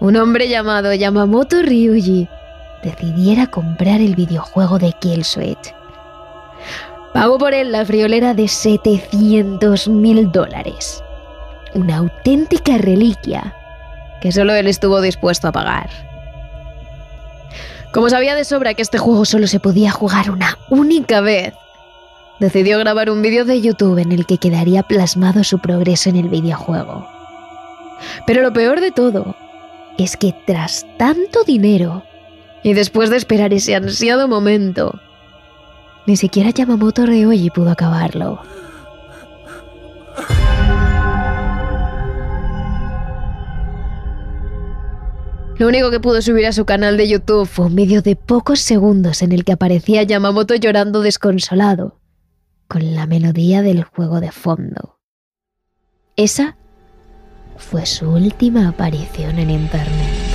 un 0.00 0.16
hombre 0.16 0.48
llamado 0.48 0.92
Yamamoto 0.92 1.62
Ryuji 1.62 2.28
decidiera 2.82 3.46
comprar 3.46 4.00
el 4.00 4.14
videojuego 4.14 4.78
de 4.78 4.92
Kill 5.00 5.24
Switch. 5.24 5.74
Pagó 7.14 7.38
por 7.38 7.54
él 7.54 7.72
la 7.72 7.84
friolera 7.84 8.34
de 8.34 8.46
700 8.48 9.88
mil 9.88 10.30
dólares 10.30 11.02
una 11.74 11.98
auténtica 11.98 12.78
reliquia 12.78 13.54
que 14.20 14.32
solo 14.32 14.54
él 14.54 14.66
estuvo 14.66 15.00
dispuesto 15.00 15.48
a 15.48 15.52
pagar. 15.52 15.88
Como 17.92 18.09
sabía 18.09 18.35
de 18.35 18.44
sobra 18.44 18.74
que 18.74 18.83
este 18.83 18.98
juego 18.98 19.24
solo 19.24 19.46
se 19.46 19.59
podía 19.59 19.90
jugar 19.90 20.31
una 20.31 20.59
única 20.68 21.20
vez, 21.20 21.55
decidió 22.38 22.79
grabar 22.79 23.11
un 23.11 23.20
vídeo 23.20 23.44
de 23.44 23.61
YouTube 23.61 23.98
en 23.98 24.12
el 24.12 24.26
que 24.26 24.38
quedaría 24.38 24.85
plasmado 24.85 25.42
su 25.42 25.59
progreso 25.59 26.09
en 26.09 26.16
el 26.16 26.29
videojuego. 26.29 27.09
Pero 28.26 28.42
lo 28.42 28.53
peor 28.53 28.81
de 28.81 28.92
todo 28.92 29.35
es 29.98 30.16
que 30.16 30.35
tras 30.46 30.87
tanto 30.98 31.42
dinero 31.44 32.05
y 32.62 32.74
después 32.74 33.11
de 33.11 33.16
esperar 33.16 33.53
ese 33.53 33.74
ansiado 33.74 34.29
momento, 34.29 35.00
ni 36.07 36.16
siquiera 36.16 36.50
Yamamoto 36.50 37.07
Ryoji 37.07 37.50
pudo 37.50 37.70
acabarlo. 37.70 38.40
Lo 45.60 45.68
único 45.68 45.90
que 45.90 46.00
pudo 46.00 46.22
subir 46.22 46.46
a 46.46 46.52
su 46.52 46.64
canal 46.64 46.96
de 46.96 47.06
YouTube 47.06 47.46
fue 47.46 47.66
un 47.66 47.74
vídeo 47.74 48.00
de 48.00 48.16
pocos 48.16 48.60
segundos 48.60 49.20
en 49.20 49.30
el 49.30 49.44
que 49.44 49.52
aparecía 49.52 50.02
Yamamoto 50.02 50.54
llorando 50.54 51.02
desconsolado, 51.02 52.00
con 52.66 52.94
la 52.94 53.06
melodía 53.06 53.60
del 53.60 53.84
juego 53.84 54.20
de 54.20 54.32
fondo. 54.32 54.98
Esa 56.16 56.56
fue 57.58 57.84
su 57.84 58.08
última 58.08 58.68
aparición 58.68 59.38
en 59.38 59.50
Internet. 59.50 60.29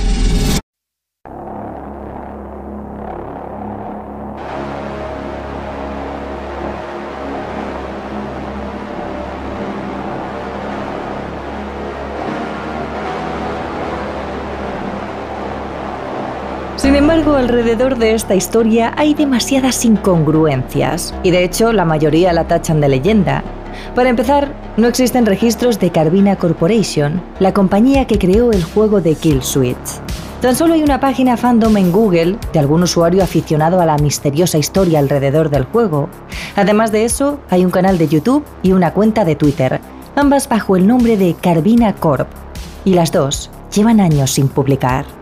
Alrededor 17.24 17.96
de 17.96 18.14
esta 18.14 18.34
historia 18.34 18.92
hay 18.96 19.14
demasiadas 19.14 19.84
incongruencias, 19.84 21.14
y 21.22 21.30
de 21.30 21.44
hecho 21.44 21.72
la 21.72 21.84
mayoría 21.84 22.32
la 22.32 22.46
tachan 22.46 22.80
de 22.80 22.88
leyenda. 22.88 23.42
Para 23.94 24.10
empezar, 24.10 24.52
no 24.76 24.86
existen 24.86 25.26
registros 25.26 25.80
de 25.80 25.90
Carvina 25.90 26.36
Corporation, 26.36 27.22
la 27.40 27.54
compañía 27.54 28.06
que 28.06 28.18
creó 28.18 28.52
el 28.52 28.62
juego 28.62 29.00
de 29.00 29.14
Kill 29.14 29.42
Switch. 29.42 30.00
Tan 30.40 30.54
solo 30.54 30.74
hay 30.74 30.82
una 30.82 31.00
página 31.00 31.36
fandom 31.36 31.76
en 31.78 31.90
Google 31.90 32.36
de 32.52 32.58
algún 32.58 32.82
usuario 32.82 33.24
aficionado 33.24 33.80
a 33.80 33.86
la 33.86 33.96
misteriosa 33.96 34.58
historia 34.58 34.98
alrededor 34.98 35.48
del 35.48 35.64
juego. 35.64 36.08
Además 36.54 36.92
de 36.92 37.04
eso, 37.04 37.40
hay 37.48 37.64
un 37.64 37.70
canal 37.70 37.96
de 37.96 38.08
YouTube 38.08 38.44
y 38.62 38.72
una 38.72 38.92
cuenta 38.92 39.24
de 39.24 39.36
Twitter, 39.36 39.80
ambas 40.14 40.48
bajo 40.48 40.76
el 40.76 40.86
nombre 40.86 41.16
de 41.16 41.34
Carvina 41.34 41.94
Corp, 41.94 42.28
y 42.84 42.94
las 42.94 43.10
dos 43.10 43.50
llevan 43.72 44.00
años 44.00 44.32
sin 44.32 44.48
publicar. 44.48 45.15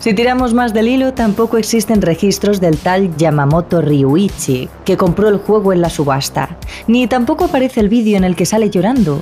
Si 0.00 0.14
tiramos 0.14 0.54
más 0.54 0.72
del 0.72 0.88
hilo, 0.88 1.12
tampoco 1.12 1.58
existen 1.58 2.00
registros 2.00 2.58
del 2.58 2.78
tal 2.78 3.14
Yamamoto 3.18 3.82
Ryuichi, 3.82 4.70
que 4.86 4.96
compró 4.96 5.28
el 5.28 5.36
juego 5.36 5.74
en 5.74 5.82
la 5.82 5.90
subasta, 5.90 6.56
ni 6.86 7.06
tampoco 7.06 7.44
aparece 7.44 7.80
el 7.80 7.90
vídeo 7.90 8.16
en 8.16 8.24
el 8.24 8.34
que 8.34 8.46
sale 8.46 8.70
llorando. 8.70 9.20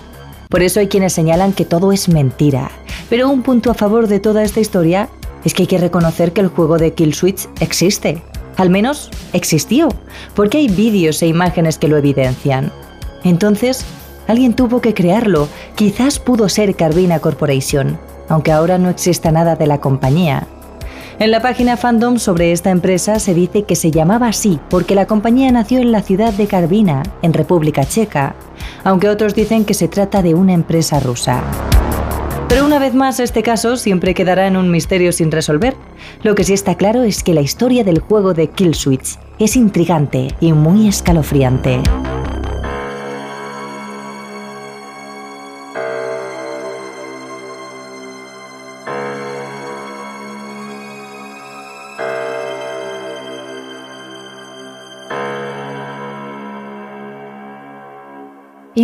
Por 0.48 0.62
eso 0.62 0.78
hay 0.78 0.86
quienes 0.86 1.12
señalan 1.12 1.52
que 1.52 1.64
todo 1.64 1.90
es 1.90 2.08
mentira. 2.08 2.70
Pero 3.10 3.28
un 3.28 3.42
punto 3.42 3.72
a 3.72 3.74
favor 3.74 4.06
de 4.06 4.20
toda 4.20 4.44
esta 4.44 4.60
historia 4.60 5.08
es 5.44 5.52
que 5.52 5.64
hay 5.64 5.66
que 5.66 5.78
reconocer 5.78 6.32
que 6.32 6.42
el 6.42 6.46
juego 6.46 6.78
de 6.78 6.94
Kill 6.94 7.12
Switch 7.12 7.48
existe. 7.58 8.22
Al 8.56 8.70
menos 8.70 9.10
existió, 9.32 9.88
porque 10.36 10.58
hay 10.58 10.68
vídeos 10.68 11.20
e 11.22 11.26
imágenes 11.26 11.76
que 11.78 11.88
lo 11.88 11.96
evidencian. 11.96 12.70
Entonces, 13.24 13.84
alguien 14.28 14.54
tuvo 14.54 14.80
que 14.80 14.94
crearlo, 14.94 15.48
quizás 15.74 16.20
pudo 16.20 16.48
ser 16.48 16.76
Carvina 16.76 17.18
Corporation, 17.18 17.98
aunque 18.28 18.52
ahora 18.52 18.78
no 18.78 18.90
exista 18.90 19.32
nada 19.32 19.56
de 19.56 19.66
la 19.66 19.80
compañía. 19.80 20.46
En 21.20 21.32
la 21.32 21.42
página 21.42 21.76
fandom 21.76 22.18
sobre 22.18 22.52
esta 22.52 22.70
empresa 22.70 23.18
se 23.18 23.34
dice 23.34 23.64
que 23.64 23.74
se 23.74 23.90
llamaba 23.90 24.28
así 24.28 24.60
porque 24.70 24.94
la 24.94 25.06
compañía 25.06 25.50
nació 25.50 25.80
en 25.80 25.90
la 25.90 26.00
ciudad 26.00 26.32
de 26.32 26.46
Karvina, 26.46 27.02
en 27.22 27.32
República 27.32 27.84
Checa, 27.84 28.36
aunque 28.84 29.08
otros 29.08 29.34
dicen 29.34 29.64
que 29.64 29.74
se 29.74 29.88
trata 29.88 30.22
de 30.22 30.34
una 30.34 30.52
empresa 30.52 31.00
rusa. 31.00 31.42
Pero 32.48 32.64
una 32.64 32.78
vez 32.78 32.94
más, 32.94 33.18
este 33.18 33.42
caso 33.42 33.76
siempre 33.76 34.14
quedará 34.14 34.46
en 34.46 34.56
un 34.56 34.70
misterio 34.70 35.10
sin 35.10 35.32
resolver. 35.32 35.74
Lo 36.22 36.36
que 36.36 36.44
sí 36.44 36.52
está 36.52 36.76
claro 36.76 37.02
es 37.02 37.24
que 37.24 37.34
la 37.34 37.40
historia 37.40 37.82
del 37.82 37.98
juego 37.98 38.32
de 38.32 38.50
Kill 38.50 38.76
Switch 38.76 39.18
es 39.40 39.56
intrigante 39.56 40.28
y 40.40 40.52
muy 40.52 40.86
escalofriante. 40.86 41.80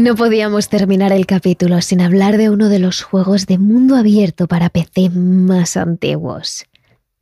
No 0.04 0.16
podíamos 0.16 0.68
terminar 0.68 1.12
el 1.12 1.24
capítulo 1.24 1.80
sin 1.80 2.02
hablar 2.02 2.36
de 2.36 2.50
uno 2.50 2.68
de 2.68 2.78
los 2.78 3.02
juegos 3.02 3.46
de 3.46 3.56
mundo 3.56 3.96
abierto 3.96 4.46
para 4.46 4.68
PC 4.68 5.08
más 5.08 5.78
antiguos, 5.78 6.66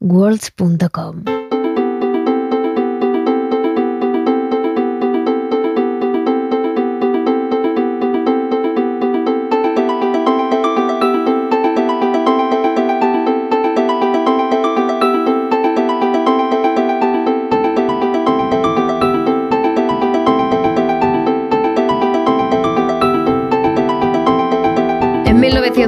Worlds.com. 0.01 1.42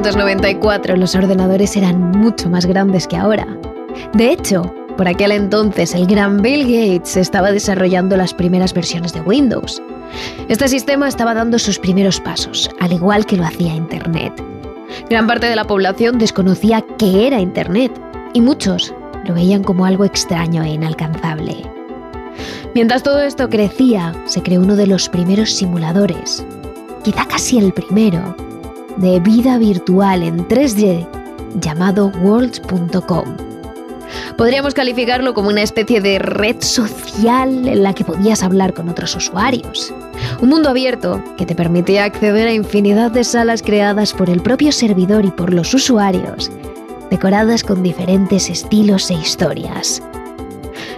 1994 0.05 0.97
los 0.97 1.15
ordenadores 1.15 1.77
eran 1.79 2.11
mucho 2.11 2.51
más 2.51 2.67
grandes 2.67 3.09
que 3.09 3.17
ahora. 3.17 3.47
De 4.13 4.33
hecho, 4.33 4.71
por 4.99 5.09
aquel 5.09 5.33
entonces 5.33 5.95
el 5.95 6.07
gran 6.07 6.43
Bill 6.43 6.65
Gates 6.65 7.17
estaba 7.17 7.51
desarrollando 7.51 8.15
las 8.15 8.35
primeras 8.35 8.75
versiones 8.75 9.15
de 9.15 9.23
Windows. 9.23 9.83
Este 10.51 10.69
sistema 10.69 11.09
estaba 11.09 11.33
dando 11.33 11.59
sus 11.59 11.79
primeros 11.79 12.21
pasos, 12.21 12.69
al 12.81 12.93
igual 12.93 13.25
que 13.25 13.39
lo 13.39 13.47
hacía 13.47 13.75
Internet. 13.75 14.35
Gran 15.09 15.27
parte 15.27 15.47
de 15.47 15.57
la 15.57 15.65
población 15.65 16.19
desconocía 16.19 16.85
qué 16.99 17.27
era 17.27 17.41
Internet 17.41 17.99
y 18.35 18.43
muchos 18.43 18.95
lo 19.27 19.33
veían 19.33 19.65
como 19.65 19.87
algo 19.87 20.05
extraño 20.05 20.63
e 20.65 20.69
inalcanzable. 20.69 21.57
Mientras 22.75 23.03
todo 23.03 23.23
esto 23.23 23.49
crecía, 23.49 24.13
se 24.27 24.43
creó 24.43 24.61
uno 24.61 24.77
de 24.77 24.87
los 24.87 25.09
primeros 25.09 25.51
simuladores, 25.51 26.45
quizá 27.03 27.25
casi 27.25 27.57
el 27.57 27.73
primero, 27.73 28.37
de 28.97 29.21
vida 29.21 29.59
virtual 29.59 30.23
en 30.23 30.47
3D 30.47 31.07
llamado 31.61 32.13
worlds.com. 32.23 33.37
Podríamos 34.37 34.75
calificarlo 34.75 35.35
como 35.35 35.49
una 35.49 35.63
especie 35.63 36.01
de 36.01 36.19
red 36.19 36.57
social 36.61 37.69
en 37.69 37.83
la 37.83 37.95
que 37.95 38.05
podías 38.05 38.43
hablar 38.43 38.75
con 38.75 38.89
otros 38.89 39.15
usuarios. 39.15 39.95
Un 40.41 40.49
mundo 40.49 40.71
abierto 40.71 41.23
que 41.37 41.47
te 41.47 41.55
permitía 41.55 42.05
acceder 42.05 42.49
a 42.49 42.53
infinidad 42.53 43.11
de 43.11 43.25
salas 43.25 43.63
creadas 43.63 44.13
por 44.13 44.31
el 44.31 44.43
propio 44.43 44.73
servidor 44.73 45.25
y 45.25 45.31
por 45.31 45.55
los 45.55 45.73
usuarios, 45.75 46.51
decoradas 47.11 47.63
con 47.63 47.83
diferentes 47.83 48.51
estilos 48.51 49.11
e 49.11 49.15
historias. 49.15 50.03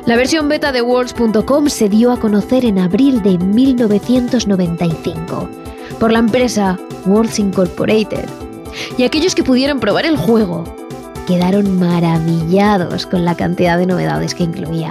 La 0.06 0.16
versión 0.16 0.48
beta 0.48 0.72
de 0.72 0.82
worlds.com 0.82 1.68
se 1.68 1.88
dio 1.88 2.12
a 2.12 2.20
conocer 2.20 2.64
en 2.64 2.78
abril 2.78 3.22
de 3.22 3.38
1995 3.38 5.48
por 5.98 6.12
la 6.12 6.18
empresa 6.18 6.78
Worlds 7.06 7.38
Incorporated. 7.38 8.28
Y 8.98 9.04
aquellos 9.04 9.34
que 9.34 9.42
pudieron 9.42 9.80
probar 9.80 10.04
el 10.04 10.16
juego 10.16 10.64
quedaron 11.26 11.78
maravillados 11.78 13.06
con 13.06 13.24
la 13.24 13.34
cantidad 13.34 13.78
de 13.78 13.86
novedades 13.86 14.34
que 14.34 14.44
incluía. 14.44 14.90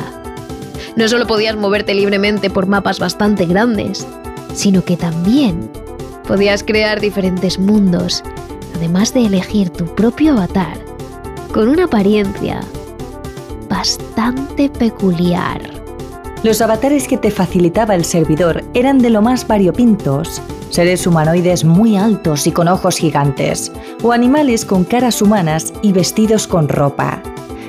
No 0.95 1.07
solo 1.07 1.27
podías 1.27 1.55
moverte 1.55 1.93
libremente 1.93 2.49
por 2.49 2.67
mapas 2.67 2.99
bastante 2.99 3.45
grandes, 3.45 4.05
sino 4.53 4.83
que 4.83 4.97
también 4.97 5.69
podías 6.27 6.63
crear 6.63 6.99
diferentes 6.99 7.59
mundos, 7.59 8.23
además 8.75 9.13
de 9.13 9.25
elegir 9.25 9.69
tu 9.69 9.85
propio 9.93 10.33
avatar, 10.33 10.77
con 11.53 11.69
una 11.69 11.85
apariencia 11.85 12.61
bastante 13.69 14.69
peculiar. 14.69 15.61
Los 16.43 16.61
avatares 16.61 17.07
que 17.07 17.17
te 17.17 17.31
facilitaba 17.31 17.95
el 17.95 18.05
servidor 18.05 18.63
eran 18.73 18.99
de 18.99 19.09
lo 19.09 19.21
más 19.21 19.47
variopintos, 19.47 20.41
seres 20.75 21.07
humanoides 21.07 21.63
muy 21.63 21.95
altos 21.95 22.45
y 22.47 22.51
con 22.51 22.67
ojos 22.67 22.97
gigantes, 22.97 23.71
o 24.03 24.11
animales 24.11 24.65
con 24.65 24.83
caras 24.83 25.21
humanas 25.21 25.73
y 25.81 25.93
vestidos 25.93 26.47
con 26.47 26.67
ropa. 26.67 27.23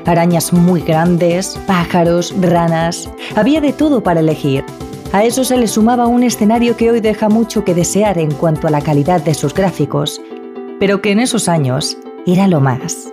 Arañas 0.07 0.53
muy 0.53 0.81
grandes, 0.81 1.57
pájaros, 1.69 2.35
ranas, 2.41 3.09
había 3.37 3.61
de 3.61 3.73
todo 3.73 4.03
para 4.03 4.19
elegir. 4.19 4.65
A 5.13 5.25
eso 5.25 5.45
se 5.45 5.57
le 5.57 5.69
sumaba 5.69 6.09
un 6.09 6.25
escenario 6.25 6.77
que 6.77 6.91
hoy 6.91 7.01
deja 7.01 7.29
mucho 7.29 7.65
que 7.65 7.75
desear 7.75 8.19
en 8.19 8.33
cuanto 8.33 8.67
a 8.67 8.71
la 8.73 8.81
calidad 8.81 9.23
de 9.23 9.35
sus 9.35 9.55
gráficos, 9.55 10.21
pero 10.81 11.01
que 11.01 11.13
en 11.13 11.21
esos 11.21 11.49
años 11.49 11.97
era 12.27 12.49
lo 12.49 12.61
más. 12.61 13.13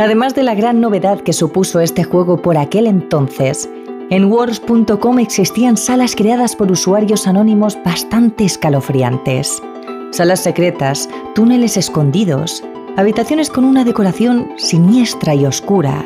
Además 0.00 0.34
de 0.34 0.42
la 0.42 0.56
gran 0.56 0.80
novedad 0.80 1.20
que 1.20 1.32
supuso 1.32 1.78
este 1.78 2.02
juego 2.02 2.42
por 2.42 2.58
aquel 2.58 2.88
entonces, 2.88 3.70
en 4.10 4.32
wars.com 4.32 5.18
existían 5.18 5.76
salas 5.76 6.14
creadas 6.16 6.56
por 6.56 6.72
usuarios 6.72 7.26
anónimos 7.26 7.76
bastante 7.84 8.44
escalofriantes. 8.44 9.62
Salas 10.12 10.40
secretas, 10.40 11.08
túneles 11.34 11.76
escondidos, 11.76 12.64
habitaciones 12.96 13.50
con 13.50 13.64
una 13.64 13.84
decoración 13.84 14.48
siniestra 14.56 15.34
y 15.34 15.44
oscura. 15.44 16.04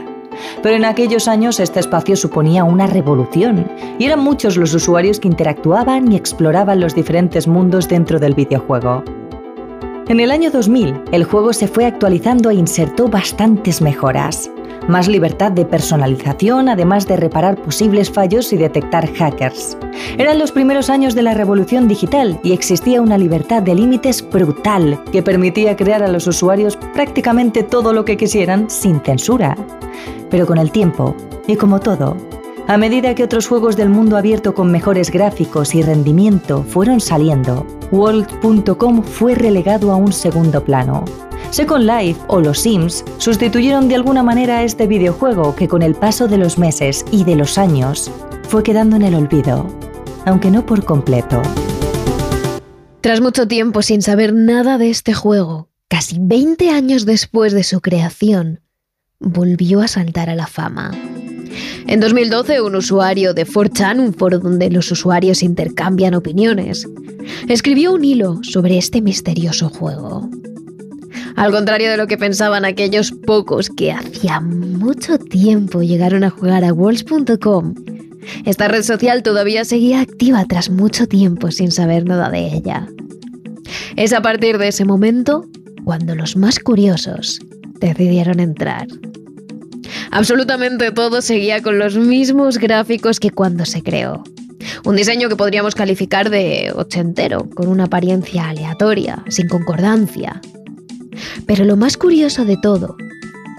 Pero 0.62 0.76
en 0.76 0.84
aquellos 0.84 1.28
años 1.28 1.60
este 1.60 1.78
espacio 1.78 2.16
suponía 2.16 2.64
una 2.64 2.86
revolución 2.86 3.70
y 3.98 4.06
eran 4.06 4.20
muchos 4.20 4.56
los 4.56 4.74
usuarios 4.74 5.20
que 5.20 5.28
interactuaban 5.28 6.10
y 6.10 6.16
exploraban 6.16 6.80
los 6.80 6.94
diferentes 6.94 7.46
mundos 7.46 7.88
dentro 7.88 8.18
del 8.18 8.34
videojuego. 8.34 9.04
En 10.08 10.18
el 10.18 10.32
año 10.32 10.50
2000, 10.50 11.02
el 11.12 11.24
juego 11.24 11.52
se 11.52 11.68
fue 11.68 11.86
actualizando 11.86 12.50
e 12.50 12.54
insertó 12.54 13.06
bastantes 13.06 13.80
mejoras. 13.80 14.50
Más 14.88 15.08
libertad 15.08 15.52
de 15.52 15.64
personalización, 15.64 16.68
además 16.68 17.06
de 17.06 17.16
reparar 17.16 17.56
posibles 17.56 18.10
fallos 18.10 18.52
y 18.52 18.56
detectar 18.56 19.12
hackers. 19.14 19.76
Eran 20.18 20.38
los 20.38 20.52
primeros 20.52 20.90
años 20.90 21.14
de 21.14 21.22
la 21.22 21.34
revolución 21.34 21.88
digital 21.88 22.38
y 22.42 22.52
existía 22.52 23.00
una 23.00 23.18
libertad 23.18 23.62
de 23.62 23.74
límites 23.74 24.28
brutal 24.28 25.00
que 25.12 25.22
permitía 25.22 25.76
crear 25.76 26.02
a 26.02 26.08
los 26.08 26.26
usuarios 26.26 26.76
prácticamente 26.94 27.62
todo 27.62 27.92
lo 27.92 28.04
que 28.04 28.16
quisieran 28.16 28.70
sin 28.70 29.00
censura. 29.00 29.56
Pero 30.30 30.46
con 30.46 30.58
el 30.58 30.70
tiempo, 30.70 31.14
y 31.46 31.56
como 31.56 31.80
todo, 31.80 32.16
a 32.68 32.76
medida 32.76 33.14
que 33.14 33.24
otros 33.24 33.48
juegos 33.48 33.76
del 33.76 33.88
mundo 33.88 34.16
abierto 34.16 34.54
con 34.54 34.70
mejores 34.70 35.10
gráficos 35.10 35.74
y 35.74 35.82
rendimiento 35.82 36.62
fueron 36.62 37.00
saliendo, 37.00 37.66
World.com 37.90 39.02
fue 39.02 39.34
relegado 39.34 39.90
a 39.90 39.96
un 39.96 40.12
segundo 40.12 40.64
plano. 40.64 41.04
Second 41.52 41.84
Life 41.84 42.18
o 42.28 42.40
los 42.40 42.60
Sims 42.60 43.04
sustituyeron 43.18 43.86
de 43.86 43.94
alguna 43.94 44.22
manera 44.22 44.58
a 44.58 44.62
este 44.62 44.86
videojuego 44.86 45.54
que 45.54 45.68
con 45.68 45.82
el 45.82 45.94
paso 45.94 46.26
de 46.26 46.38
los 46.38 46.56
meses 46.56 47.04
y 47.12 47.24
de 47.24 47.36
los 47.36 47.58
años 47.58 48.10
fue 48.48 48.62
quedando 48.62 48.96
en 48.96 49.02
el 49.02 49.14
olvido, 49.14 49.66
aunque 50.24 50.50
no 50.50 50.64
por 50.64 50.82
completo. 50.86 51.42
Tras 53.02 53.20
mucho 53.20 53.46
tiempo 53.46 53.82
sin 53.82 54.00
saber 54.00 54.32
nada 54.32 54.78
de 54.78 54.88
este 54.88 55.12
juego, 55.12 55.68
casi 55.88 56.16
20 56.18 56.70
años 56.70 57.04
después 57.04 57.52
de 57.52 57.64
su 57.64 57.82
creación, 57.82 58.62
volvió 59.20 59.82
a 59.82 59.88
saltar 59.88 60.30
a 60.30 60.34
la 60.34 60.46
fama. 60.46 60.92
En 61.86 62.00
2012, 62.00 62.62
un 62.62 62.76
usuario 62.76 63.34
de 63.34 63.46
4chan, 63.46 64.00
un 64.00 64.14
foro 64.14 64.38
donde 64.38 64.70
los 64.70 64.90
usuarios 64.90 65.42
intercambian 65.42 66.14
opiniones, 66.14 66.88
escribió 67.46 67.92
un 67.92 68.06
hilo 68.06 68.38
sobre 68.42 68.78
este 68.78 69.02
misterioso 69.02 69.68
juego. 69.68 70.30
Al 71.36 71.50
contrario 71.50 71.90
de 71.90 71.96
lo 71.96 72.06
que 72.06 72.18
pensaban 72.18 72.64
aquellos 72.64 73.12
pocos 73.12 73.70
que 73.70 73.92
hacía 73.92 74.40
mucho 74.40 75.18
tiempo 75.18 75.82
llegaron 75.82 76.24
a 76.24 76.30
jugar 76.30 76.64
a 76.64 76.72
Worlds.com, 76.72 77.74
esta 78.44 78.68
red 78.68 78.82
social 78.82 79.22
todavía 79.22 79.64
seguía 79.64 80.00
activa 80.00 80.44
tras 80.48 80.70
mucho 80.70 81.06
tiempo 81.06 81.50
sin 81.50 81.70
saber 81.70 82.04
nada 82.04 82.30
de 82.30 82.46
ella. 82.46 82.88
Es 83.96 84.12
a 84.12 84.22
partir 84.22 84.58
de 84.58 84.68
ese 84.68 84.84
momento 84.84 85.46
cuando 85.84 86.14
los 86.14 86.36
más 86.36 86.58
curiosos 86.58 87.40
decidieron 87.80 88.40
entrar. 88.40 88.86
Absolutamente 90.10 90.92
todo 90.92 91.22
seguía 91.22 91.62
con 91.62 91.78
los 91.78 91.96
mismos 91.96 92.58
gráficos 92.58 93.18
que 93.18 93.30
cuando 93.30 93.64
se 93.64 93.82
creó. 93.82 94.22
Un 94.84 94.96
diseño 94.96 95.28
que 95.28 95.36
podríamos 95.36 95.74
calificar 95.74 96.30
de 96.30 96.72
ochentero, 96.74 97.48
con 97.54 97.68
una 97.68 97.84
apariencia 97.84 98.48
aleatoria, 98.48 99.24
sin 99.28 99.48
concordancia. 99.48 100.40
Pero 101.46 101.64
lo 101.64 101.76
más 101.76 101.96
curioso 101.96 102.44
de 102.44 102.56
todo 102.56 102.96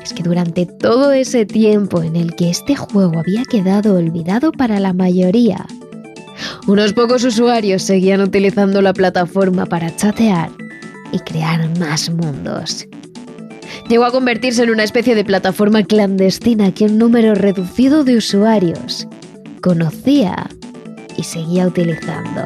es 0.03 0.13
que 0.13 0.23
durante 0.23 0.65
todo 0.65 1.11
ese 1.11 1.45
tiempo 1.45 2.03
en 2.03 2.15
el 2.15 2.35
que 2.35 2.49
este 2.49 2.75
juego 2.75 3.19
había 3.19 3.43
quedado 3.45 3.95
olvidado 3.95 4.51
para 4.51 4.79
la 4.79 4.93
mayoría, 4.93 5.65
unos 6.67 6.93
pocos 6.93 7.23
usuarios 7.23 7.83
seguían 7.83 8.21
utilizando 8.21 8.81
la 8.81 8.93
plataforma 8.93 9.65
para 9.65 9.95
chatear 9.95 10.49
y 11.11 11.19
crear 11.19 11.69
más 11.77 12.09
mundos 12.09 12.87
llegó 13.87 14.05
a 14.05 14.11
convertirse 14.11 14.63
en 14.63 14.69
una 14.69 14.83
especie 14.83 15.15
de 15.15 15.25
plataforma 15.25 15.83
clandestina 15.83 16.73
que 16.73 16.85
un 16.85 16.97
número 16.97 17.35
reducido 17.35 18.03
de 18.03 18.17
usuarios 18.17 19.07
conocía 19.61 20.49
y 21.17 21.23
seguía 21.23 21.67
utilizando. 21.67 22.45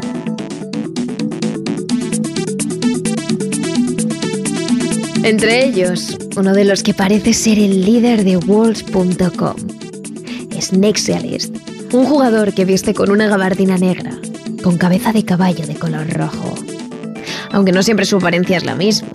Entre 5.27 5.65
ellos, 5.65 6.17
uno 6.37 6.53
de 6.53 6.63
los 6.63 6.83
que 6.83 6.93
parece 6.93 7.33
ser 7.33 7.59
el 7.59 7.83
líder 7.83 8.23
de 8.23 8.37
Worlds.com 8.37 9.55
es 10.57 10.71
Nexialist, 10.71 11.53
un 11.91 12.05
jugador 12.05 12.53
que 12.53 12.63
viste 12.63 12.93
con 12.93 13.11
una 13.11 13.27
gabardina 13.27 13.77
negra, 13.77 14.17
con 14.63 14.77
cabeza 14.77 15.11
de 15.11 15.25
caballo 15.25 15.67
de 15.67 15.75
color 15.75 16.09
rojo. 16.13 16.55
Aunque 17.51 17.73
no 17.73 17.83
siempre 17.83 18.05
su 18.05 18.15
apariencia 18.15 18.55
es 18.55 18.63
la 18.63 18.75
misma. 18.75 19.09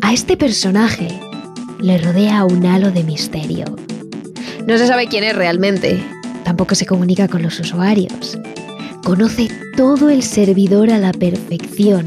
A 0.00 0.14
este 0.14 0.38
personaje 0.38 1.08
le 1.80 1.98
rodea 1.98 2.46
un 2.46 2.64
halo 2.64 2.90
de 2.90 3.04
misterio. 3.04 3.66
No 4.66 4.78
se 4.78 4.86
sabe 4.86 5.06
quién 5.06 5.22
es 5.22 5.36
realmente, 5.36 6.02
tampoco 6.44 6.74
se 6.74 6.86
comunica 6.86 7.28
con 7.28 7.42
los 7.42 7.60
usuarios. 7.60 8.38
Conoce 9.04 9.50
todo 9.76 10.08
el 10.08 10.22
servidor 10.22 10.90
a 10.90 10.98
la 10.98 11.12
perfección. 11.12 12.06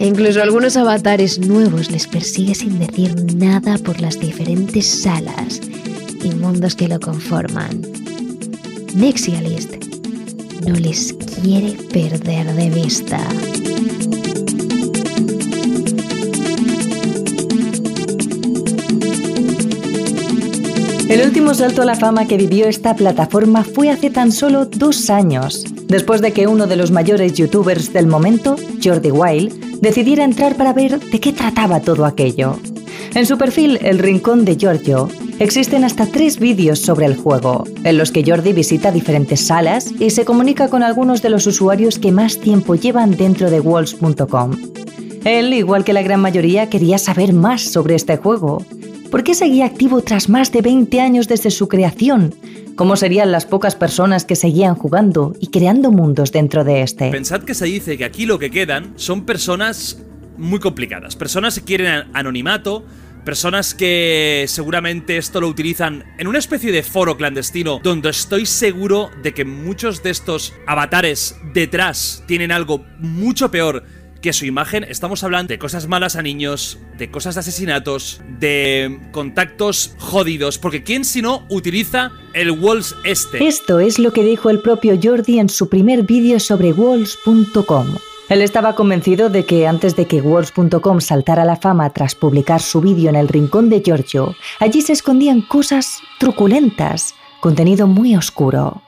Incluso 0.00 0.42
algunos 0.42 0.78
avatares 0.78 1.38
nuevos 1.38 1.90
les 1.90 2.06
persigue 2.06 2.54
sin 2.54 2.78
decir 2.78 3.14
nada 3.36 3.76
por 3.76 4.00
las 4.00 4.18
diferentes 4.18 4.86
salas 4.86 5.60
y 6.24 6.30
mundos 6.36 6.74
que 6.74 6.88
lo 6.88 6.98
conforman. 6.98 7.82
Nexialist 8.94 9.74
no 10.66 10.74
les 10.74 11.12
quiere 11.42 11.76
perder 11.92 12.50
de 12.54 12.70
vista. 12.70 13.20
El 21.10 21.26
último 21.26 21.52
salto 21.52 21.82
a 21.82 21.84
la 21.84 21.94
fama 21.94 22.26
que 22.26 22.38
vivió 22.38 22.68
esta 22.68 22.96
plataforma 22.96 23.64
fue 23.64 23.90
hace 23.90 24.08
tan 24.08 24.32
solo 24.32 24.64
dos 24.64 25.10
años, 25.10 25.66
después 25.88 26.22
de 26.22 26.32
que 26.32 26.46
uno 26.46 26.66
de 26.66 26.76
los 26.76 26.90
mayores 26.90 27.34
youtubers 27.34 27.92
del 27.92 28.06
momento, 28.06 28.56
Jordi 28.82 29.10
Wild, 29.10 29.69
decidiera 29.80 30.24
entrar 30.24 30.56
para 30.56 30.72
ver 30.72 31.00
de 31.00 31.20
qué 31.20 31.32
trataba 31.32 31.80
todo 31.80 32.04
aquello. 32.04 32.56
En 33.14 33.26
su 33.26 33.38
perfil 33.38 33.78
El 33.82 33.98
Rincón 33.98 34.44
de 34.44 34.56
Giorgio 34.56 35.08
existen 35.38 35.84
hasta 35.84 36.06
tres 36.06 36.38
vídeos 36.38 36.78
sobre 36.78 37.06
el 37.06 37.16
juego, 37.16 37.64
en 37.82 37.98
los 37.98 38.12
que 38.12 38.22
Jordi 38.24 38.52
visita 38.52 38.92
diferentes 38.92 39.46
salas 39.46 39.90
y 39.98 40.10
se 40.10 40.24
comunica 40.24 40.68
con 40.68 40.82
algunos 40.82 41.22
de 41.22 41.30
los 41.30 41.46
usuarios 41.46 41.98
que 41.98 42.12
más 42.12 42.38
tiempo 42.38 42.74
llevan 42.74 43.12
dentro 43.12 43.50
de 43.50 43.60
Walls.com. 43.60 44.52
Él, 45.24 45.52
igual 45.52 45.84
que 45.84 45.92
la 45.92 46.02
gran 46.02 46.20
mayoría, 46.20 46.70
quería 46.70 46.98
saber 46.98 47.32
más 47.32 47.62
sobre 47.62 47.94
este 47.94 48.16
juego, 48.16 48.64
¿Por 49.10 49.24
qué 49.24 49.34
seguía 49.34 49.66
activo 49.66 50.02
tras 50.02 50.28
más 50.28 50.52
de 50.52 50.62
20 50.62 51.00
años 51.00 51.26
desde 51.26 51.50
su 51.50 51.66
creación? 51.66 52.32
¿Cómo 52.76 52.94
serían 52.94 53.32
las 53.32 53.44
pocas 53.44 53.74
personas 53.74 54.24
que 54.24 54.36
seguían 54.36 54.76
jugando 54.76 55.34
y 55.40 55.48
creando 55.48 55.90
mundos 55.90 56.30
dentro 56.30 56.62
de 56.62 56.82
este? 56.82 57.10
Pensad 57.10 57.42
que 57.42 57.54
se 57.54 57.64
dice 57.64 57.98
que 57.98 58.04
aquí 58.04 58.24
lo 58.24 58.38
que 58.38 58.52
quedan 58.52 58.92
son 58.94 59.26
personas 59.26 60.00
muy 60.38 60.60
complicadas, 60.60 61.16
personas 61.16 61.58
que 61.58 61.64
quieren 61.64 62.04
anonimato, 62.12 62.84
personas 63.24 63.74
que 63.74 64.44
seguramente 64.46 65.16
esto 65.16 65.40
lo 65.40 65.48
utilizan 65.48 66.04
en 66.16 66.28
una 66.28 66.38
especie 66.38 66.70
de 66.70 66.84
foro 66.84 67.16
clandestino 67.16 67.80
donde 67.82 68.10
estoy 68.10 68.46
seguro 68.46 69.10
de 69.24 69.34
que 69.34 69.44
muchos 69.44 70.04
de 70.04 70.10
estos 70.10 70.54
avatares 70.68 71.36
detrás 71.52 72.22
tienen 72.26 72.52
algo 72.52 72.84
mucho 73.00 73.50
peor 73.50 73.82
que 74.20 74.32
su 74.32 74.46
imagen 74.46 74.84
estamos 74.84 75.24
hablando 75.24 75.48
de 75.48 75.58
cosas 75.58 75.88
malas 75.88 76.16
a 76.16 76.22
niños, 76.22 76.78
de 76.98 77.10
cosas 77.10 77.34
de 77.34 77.40
asesinatos, 77.40 78.20
de 78.38 79.00
contactos 79.12 79.94
jodidos, 79.98 80.58
porque 80.58 80.82
¿quién 80.82 81.04
si 81.04 81.22
no 81.22 81.44
utiliza 81.48 82.12
el 82.34 82.50
Walls 82.50 82.94
este? 83.04 83.46
Esto 83.46 83.80
es 83.80 83.98
lo 83.98 84.12
que 84.12 84.22
dijo 84.22 84.50
el 84.50 84.60
propio 84.60 84.98
Jordi 85.02 85.38
en 85.38 85.48
su 85.48 85.68
primer 85.68 86.02
vídeo 86.02 86.38
sobre 86.38 86.72
Walls.com. 86.72 87.96
Él 88.28 88.42
estaba 88.42 88.76
convencido 88.76 89.28
de 89.28 89.44
que 89.44 89.66
antes 89.66 89.96
de 89.96 90.06
que 90.06 90.20
Walls.com 90.20 91.00
saltara 91.00 91.42
a 91.42 91.46
la 91.46 91.56
fama 91.56 91.90
tras 91.90 92.14
publicar 92.14 92.60
su 92.60 92.80
vídeo 92.80 93.08
en 93.10 93.16
el 93.16 93.26
rincón 93.26 93.68
de 93.70 93.82
Giorgio, 93.82 94.36
allí 94.60 94.82
se 94.82 94.92
escondían 94.92 95.40
cosas 95.40 95.98
truculentas, 96.20 97.14
contenido 97.40 97.88
muy 97.88 98.14
oscuro. 98.14 98.82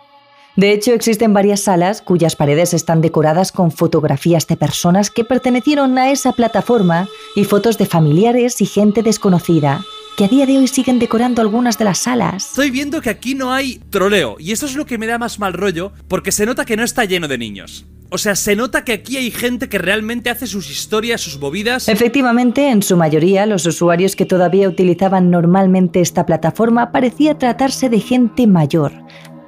De 0.54 0.72
hecho, 0.72 0.92
existen 0.92 1.32
varias 1.32 1.60
salas 1.60 2.02
cuyas 2.02 2.36
paredes 2.36 2.74
están 2.74 3.00
decoradas 3.00 3.52
con 3.52 3.72
fotografías 3.72 4.46
de 4.46 4.56
personas 4.56 5.10
que 5.10 5.24
pertenecieron 5.24 5.96
a 5.96 6.10
esa 6.10 6.32
plataforma 6.32 7.08
y 7.34 7.44
fotos 7.44 7.78
de 7.78 7.86
familiares 7.86 8.60
y 8.60 8.66
gente 8.66 9.02
desconocida, 9.02 9.82
que 10.18 10.26
a 10.26 10.28
día 10.28 10.44
de 10.44 10.58
hoy 10.58 10.68
siguen 10.68 10.98
decorando 10.98 11.40
algunas 11.40 11.78
de 11.78 11.86
las 11.86 12.00
salas. 12.00 12.50
Estoy 12.50 12.70
viendo 12.70 13.00
que 13.00 13.08
aquí 13.08 13.34
no 13.34 13.50
hay 13.50 13.80
troleo, 13.88 14.36
y 14.38 14.52
eso 14.52 14.66
es 14.66 14.76
lo 14.76 14.84
que 14.84 14.98
me 14.98 15.06
da 15.06 15.16
más 15.16 15.38
mal 15.38 15.54
rollo, 15.54 15.92
porque 16.06 16.32
se 16.32 16.44
nota 16.44 16.66
que 16.66 16.76
no 16.76 16.84
está 16.84 17.06
lleno 17.06 17.28
de 17.28 17.38
niños. 17.38 17.86
O 18.10 18.18
sea, 18.18 18.36
se 18.36 18.54
nota 18.54 18.84
que 18.84 18.92
aquí 18.92 19.16
hay 19.16 19.30
gente 19.30 19.70
que 19.70 19.78
realmente 19.78 20.28
hace 20.28 20.46
sus 20.46 20.70
historias, 20.70 21.22
sus 21.22 21.40
movidas. 21.40 21.88
Efectivamente, 21.88 22.68
en 22.68 22.82
su 22.82 22.98
mayoría, 22.98 23.46
los 23.46 23.64
usuarios 23.64 24.16
que 24.16 24.26
todavía 24.26 24.68
utilizaban 24.68 25.30
normalmente 25.30 26.02
esta 26.02 26.26
plataforma 26.26 26.92
parecía 26.92 27.38
tratarse 27.38 27.88
de 27.88 28.00
gente 28.00 28.46
mayor, 28.46 28.92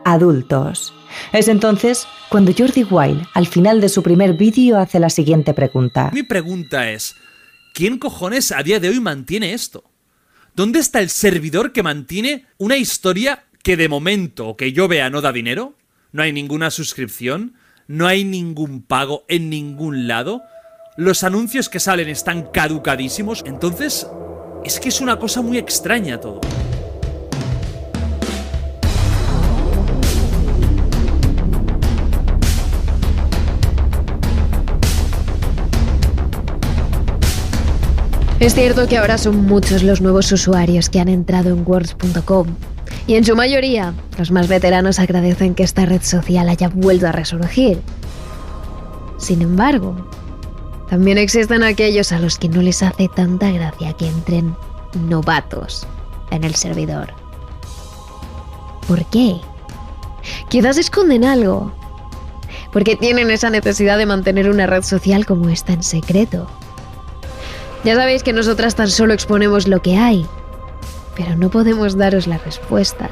adultos. 0.04 0.92
Es 1.32 1.48
entonces 1.48 2.06
cuando 2.28 2.52
Jordi 2.56 2.84
Wild, 2.84 3.26
al 3.34 3.46
final 3.46 3.80
de 3.80 3.88
su 3.88 4.02
primer 4.02 4.34
vídeo, 4.34 4.78
hace 4.78 4.98
la 5.00 5.10
siguiente 5.10 5.54
pregunta. 5.54 6.10
Mi 6.12 6.22
pregunta 6.22 6.90
es, 6.90 7.16
¿quién 7.72 7.98
cojones 7.98 8.52
a 8.52 8.62
día 8.62 8.80
de 8.80 8.88
hoy 8.88 9.00
mantiene 9.00 9.52
esto? 9.52 9.84
¿Dónde 10.56 10.78
está 10.78 11.00
el 11.00 11.10
servidor 11.10 11.72
que 11.72 11.82
mantiene 11.82 12.46
una 12.58 12.76
historia 12.76 13.44
que 13.62 13.76
de 13.76 13.88
momento, 13.88 14.56
que 14.56 14.72
yo 14.72 14.88
vea, 14.88 15.10
no 15.10 15.20
da 15.20 15.32
dinero? 15.32 15.74
No 16.12 16.22
hay 16.22 16.32
ninguna 16.32 16.70
suscripción, 16.70 17.54
no 17.88 18.06
hay 18.06 18.24
ningún 18.24 18.82
pago 18.82 19.24
en 19.28 19.50
ningún 19.50 20.06
lado. 20.06 20.42
Los 20.96 21.24
anuncios 21.24 21.68
que 21.68 21.80
salen 21.80 22.08
están 22.08 22.50
caducadísimos. 22.52 23.42
Entonces, 23.46 24.06
es 24.64 24.78
que 24.78 24.88
es 24.88 25.00
una 25.00 25.18
cosa 25.18 25.42
muy 25.42 25.58
extraña 25.58 26.20
todo. 26.20 26.40
Es 38.40 38.54
cierto 38.54 38.88
que 38.88 38.98
ahora 38.98 39.16
son 39.16 39.46
muchos 39.46 39.82
los 39.82 40.00
nuevos 40.00 40.30
usuarios 40.32 40.90
que 40.90 41.00
han 41.00 41.08
entrado 41.08 41.50
en 41.50 41.64
words.com 41.66 42.48
y 43.06 43.14
en 43.14 43.24
su 43.24 43.36
mayoría 43.36 43.94
los 44.18 44.30
más 44.30 44.48
veteranos 44.48 44.98
agradecen 44.98 45.54
que 45.54 45.62
esta 45.62 45.86
red 45.86 46.02
social 46.02 46.48
haya 46.48 46.68
vuelto 46.68 47.06
a 47.06 47.12
resurgir. 47.12 47.80
Sin 49.18 49.40
embargo, 49.40 49.96
también 50.90 51.16
existen 51.16 51.62
aquellos 51.62 52.12
a 52.12 52.18
los 52.18 52.38
que 52.38 52.48
no 52.48 52.60
les 52.60 52.82
hace 52.82 53.08
tanta 53.08 53.50
gracia 53.50 53.92
que 53.94 54.08
entren 54.08 54.54
novatos 55.08 55.86
en 56.30 56.44
el 56.44 56.54
servidor. 56.56 57.14
¿Por 58.88 59.04
qué? 59.06 59.36
Quizás 60.48 60.76
esconden 60.76 61.24
algo. 61.24 61.72
Porque 62.72 62.96
tienen 62.96 63.30
esa 63.30 63.50
necesidad 63.50 63.96
de 63.96 64.06
mantener 64.06 64.50
una 64.50 64.66
red 64.66 64.82
social 64.82 65.24
como 65.24 65.48
esta 65.48 65.72
en 65.72 65.82
secreto. 65.82 66.48
Ya 67.84 67.94
sabéis 67.96 68.22
que 68.22 68.32
nosotras 68.32 68.74
tan 68.74 68.88
solo 68.88 69.12
exponemos 69.12 69.68
lo 69.68 69.82
que 69.82 69.96
hay, 69.98 70.26
pero 71.14 71.36
no 71.36 71.50
podemos 71.50 71.96
daros 71.98 72.26
la 72.26 72.38
respuesta. 72.38 73.10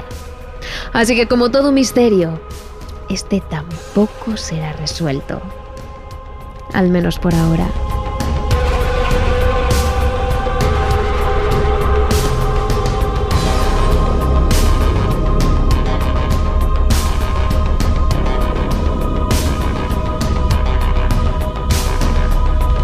Así 0.92 1.14
que 1.14 1.28
como 1.28 1.50
todo 1.50 1.72
misterio, 1.72 2.40
este 3.10 3.42
tampoco 3.42 4.36
será 4.36 4.72
resuelto. 4.72 5.42
Al 6.72 6.88
menos 6.88 7.18
por 7.18 7.34
ahora. 7.34 7.66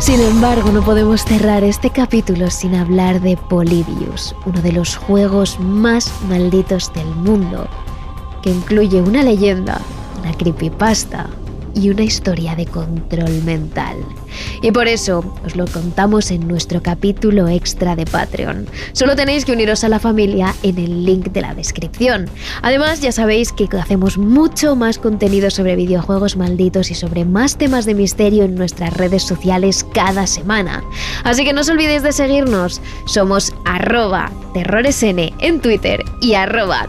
Sin 0.08 0.22
embargo, 0.22 0.72
no 0.72 0.82
podemos 0.82 1.22
cerrar 1.22 1.62
este 1.64 1.90
capítulo 1.90 2.48
sin 2.48 2.74
hablar 2.74 3.20
de 3.20 3.36
Polybius, 3.36 4.34
uno 4.46 4.62
de 4.62 4.72
los 4.72 4.96
juegos 4.96 5.60
más 5.60 6.10
malditos 6.30 6.90
del 6.94 7.14
mundo, 7.14 7.68
que 8.40 8.48
incluye 8.48 9.02
una 9.02 9.22
leyenda, 9.22 9.82
una 10.22 10.32
creepypasta 10.32 11.28
y 11.78 11.90
una 11.90 12.02
historia 12.02 12.54
de 12.56 12.66
control 12.66 13.42
mental. 13.44 13.96
Y 14.62 14.72
por 14.72 14.88
eso 14.88 15.24
os 15.44 15.56
lo 15.56 15.66
contamos 15.66 16.30
en 16.30 16.46
nuestro 16.48 16.82
capítulo 16.82 17.48
extra 17.48 17.94
de 17.96 18.04
Patreon. 18.04 18.66
Solo 18.92 19.14
tenéis 19.16 19.44
que 19.44 19.52
uniros 19.52 19.84
a 19.84 19.88
la 19.88 19.98
familia 19.98 20.54
en 20.62 20.78
el 20.78 21.04
link 21.04 21.28
de 21.28 21.40
la 21.40 21.54
descripción. 21.54 22.28
Además, 22.62 23.00
ya 23.00 23.12
sabéis 23.12 23.52
que 23.52 23.68
hacemos 23.78 24.18
mucho 24.18 24.74
más 24.76 24.98
contenido 24.98 25.50
sobre 25.50 25.76
videojuegos 25.76 26.36
malditos 26.36 26.90
y 26.90 26.94
sobre 26.94 27.24
más 27.24 27.56
temas 27.56 27.86
de 27.86 27.94
misterio 27.94 28.44
en 28.44 28.56
nuestras 28.56 28.94
redes 28.94 29.22
sociales 29.22 29.86
cada 29.94 30.26
semana. 30.26 30.82
Así 31.24 31.44
que 31.44 31.52
no 31.52 31.60
os 31.60 31.68
olvidéis 31.68 32.02
de 32.02 32.12
seguirnos. 32.12 32.80
Somos 33.06 33.52
arroba 33.64 34.32
terroresn 34.54 35.32
en 35.38 35.60
Twitter 35.60 36.02
y 36.20 36.34
arroba 36.34 36.88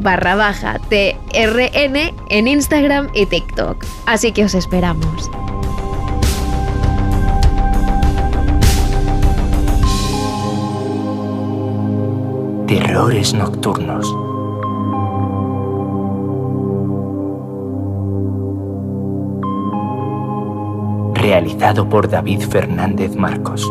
barra 0.00 0.34
baja 0.34 0.80
trn 0.88 1.96
en 2.30 2.48
Instagram 2.48 3.08
y 3.14 3.26
TikTok. 3.26 3.43
Así 4.06 4.32
que 4.32 4.44
os 4.44 4.54
esperamos. 4.54 5.30
Terrores 12.66 13.34
nocturnos. 13.34 14.12
Realizado 21.14 21.88
por 21.88 22.08
David 22.08 22.40
Fernández 22.40 23.14
Marcos. 23.16 23.66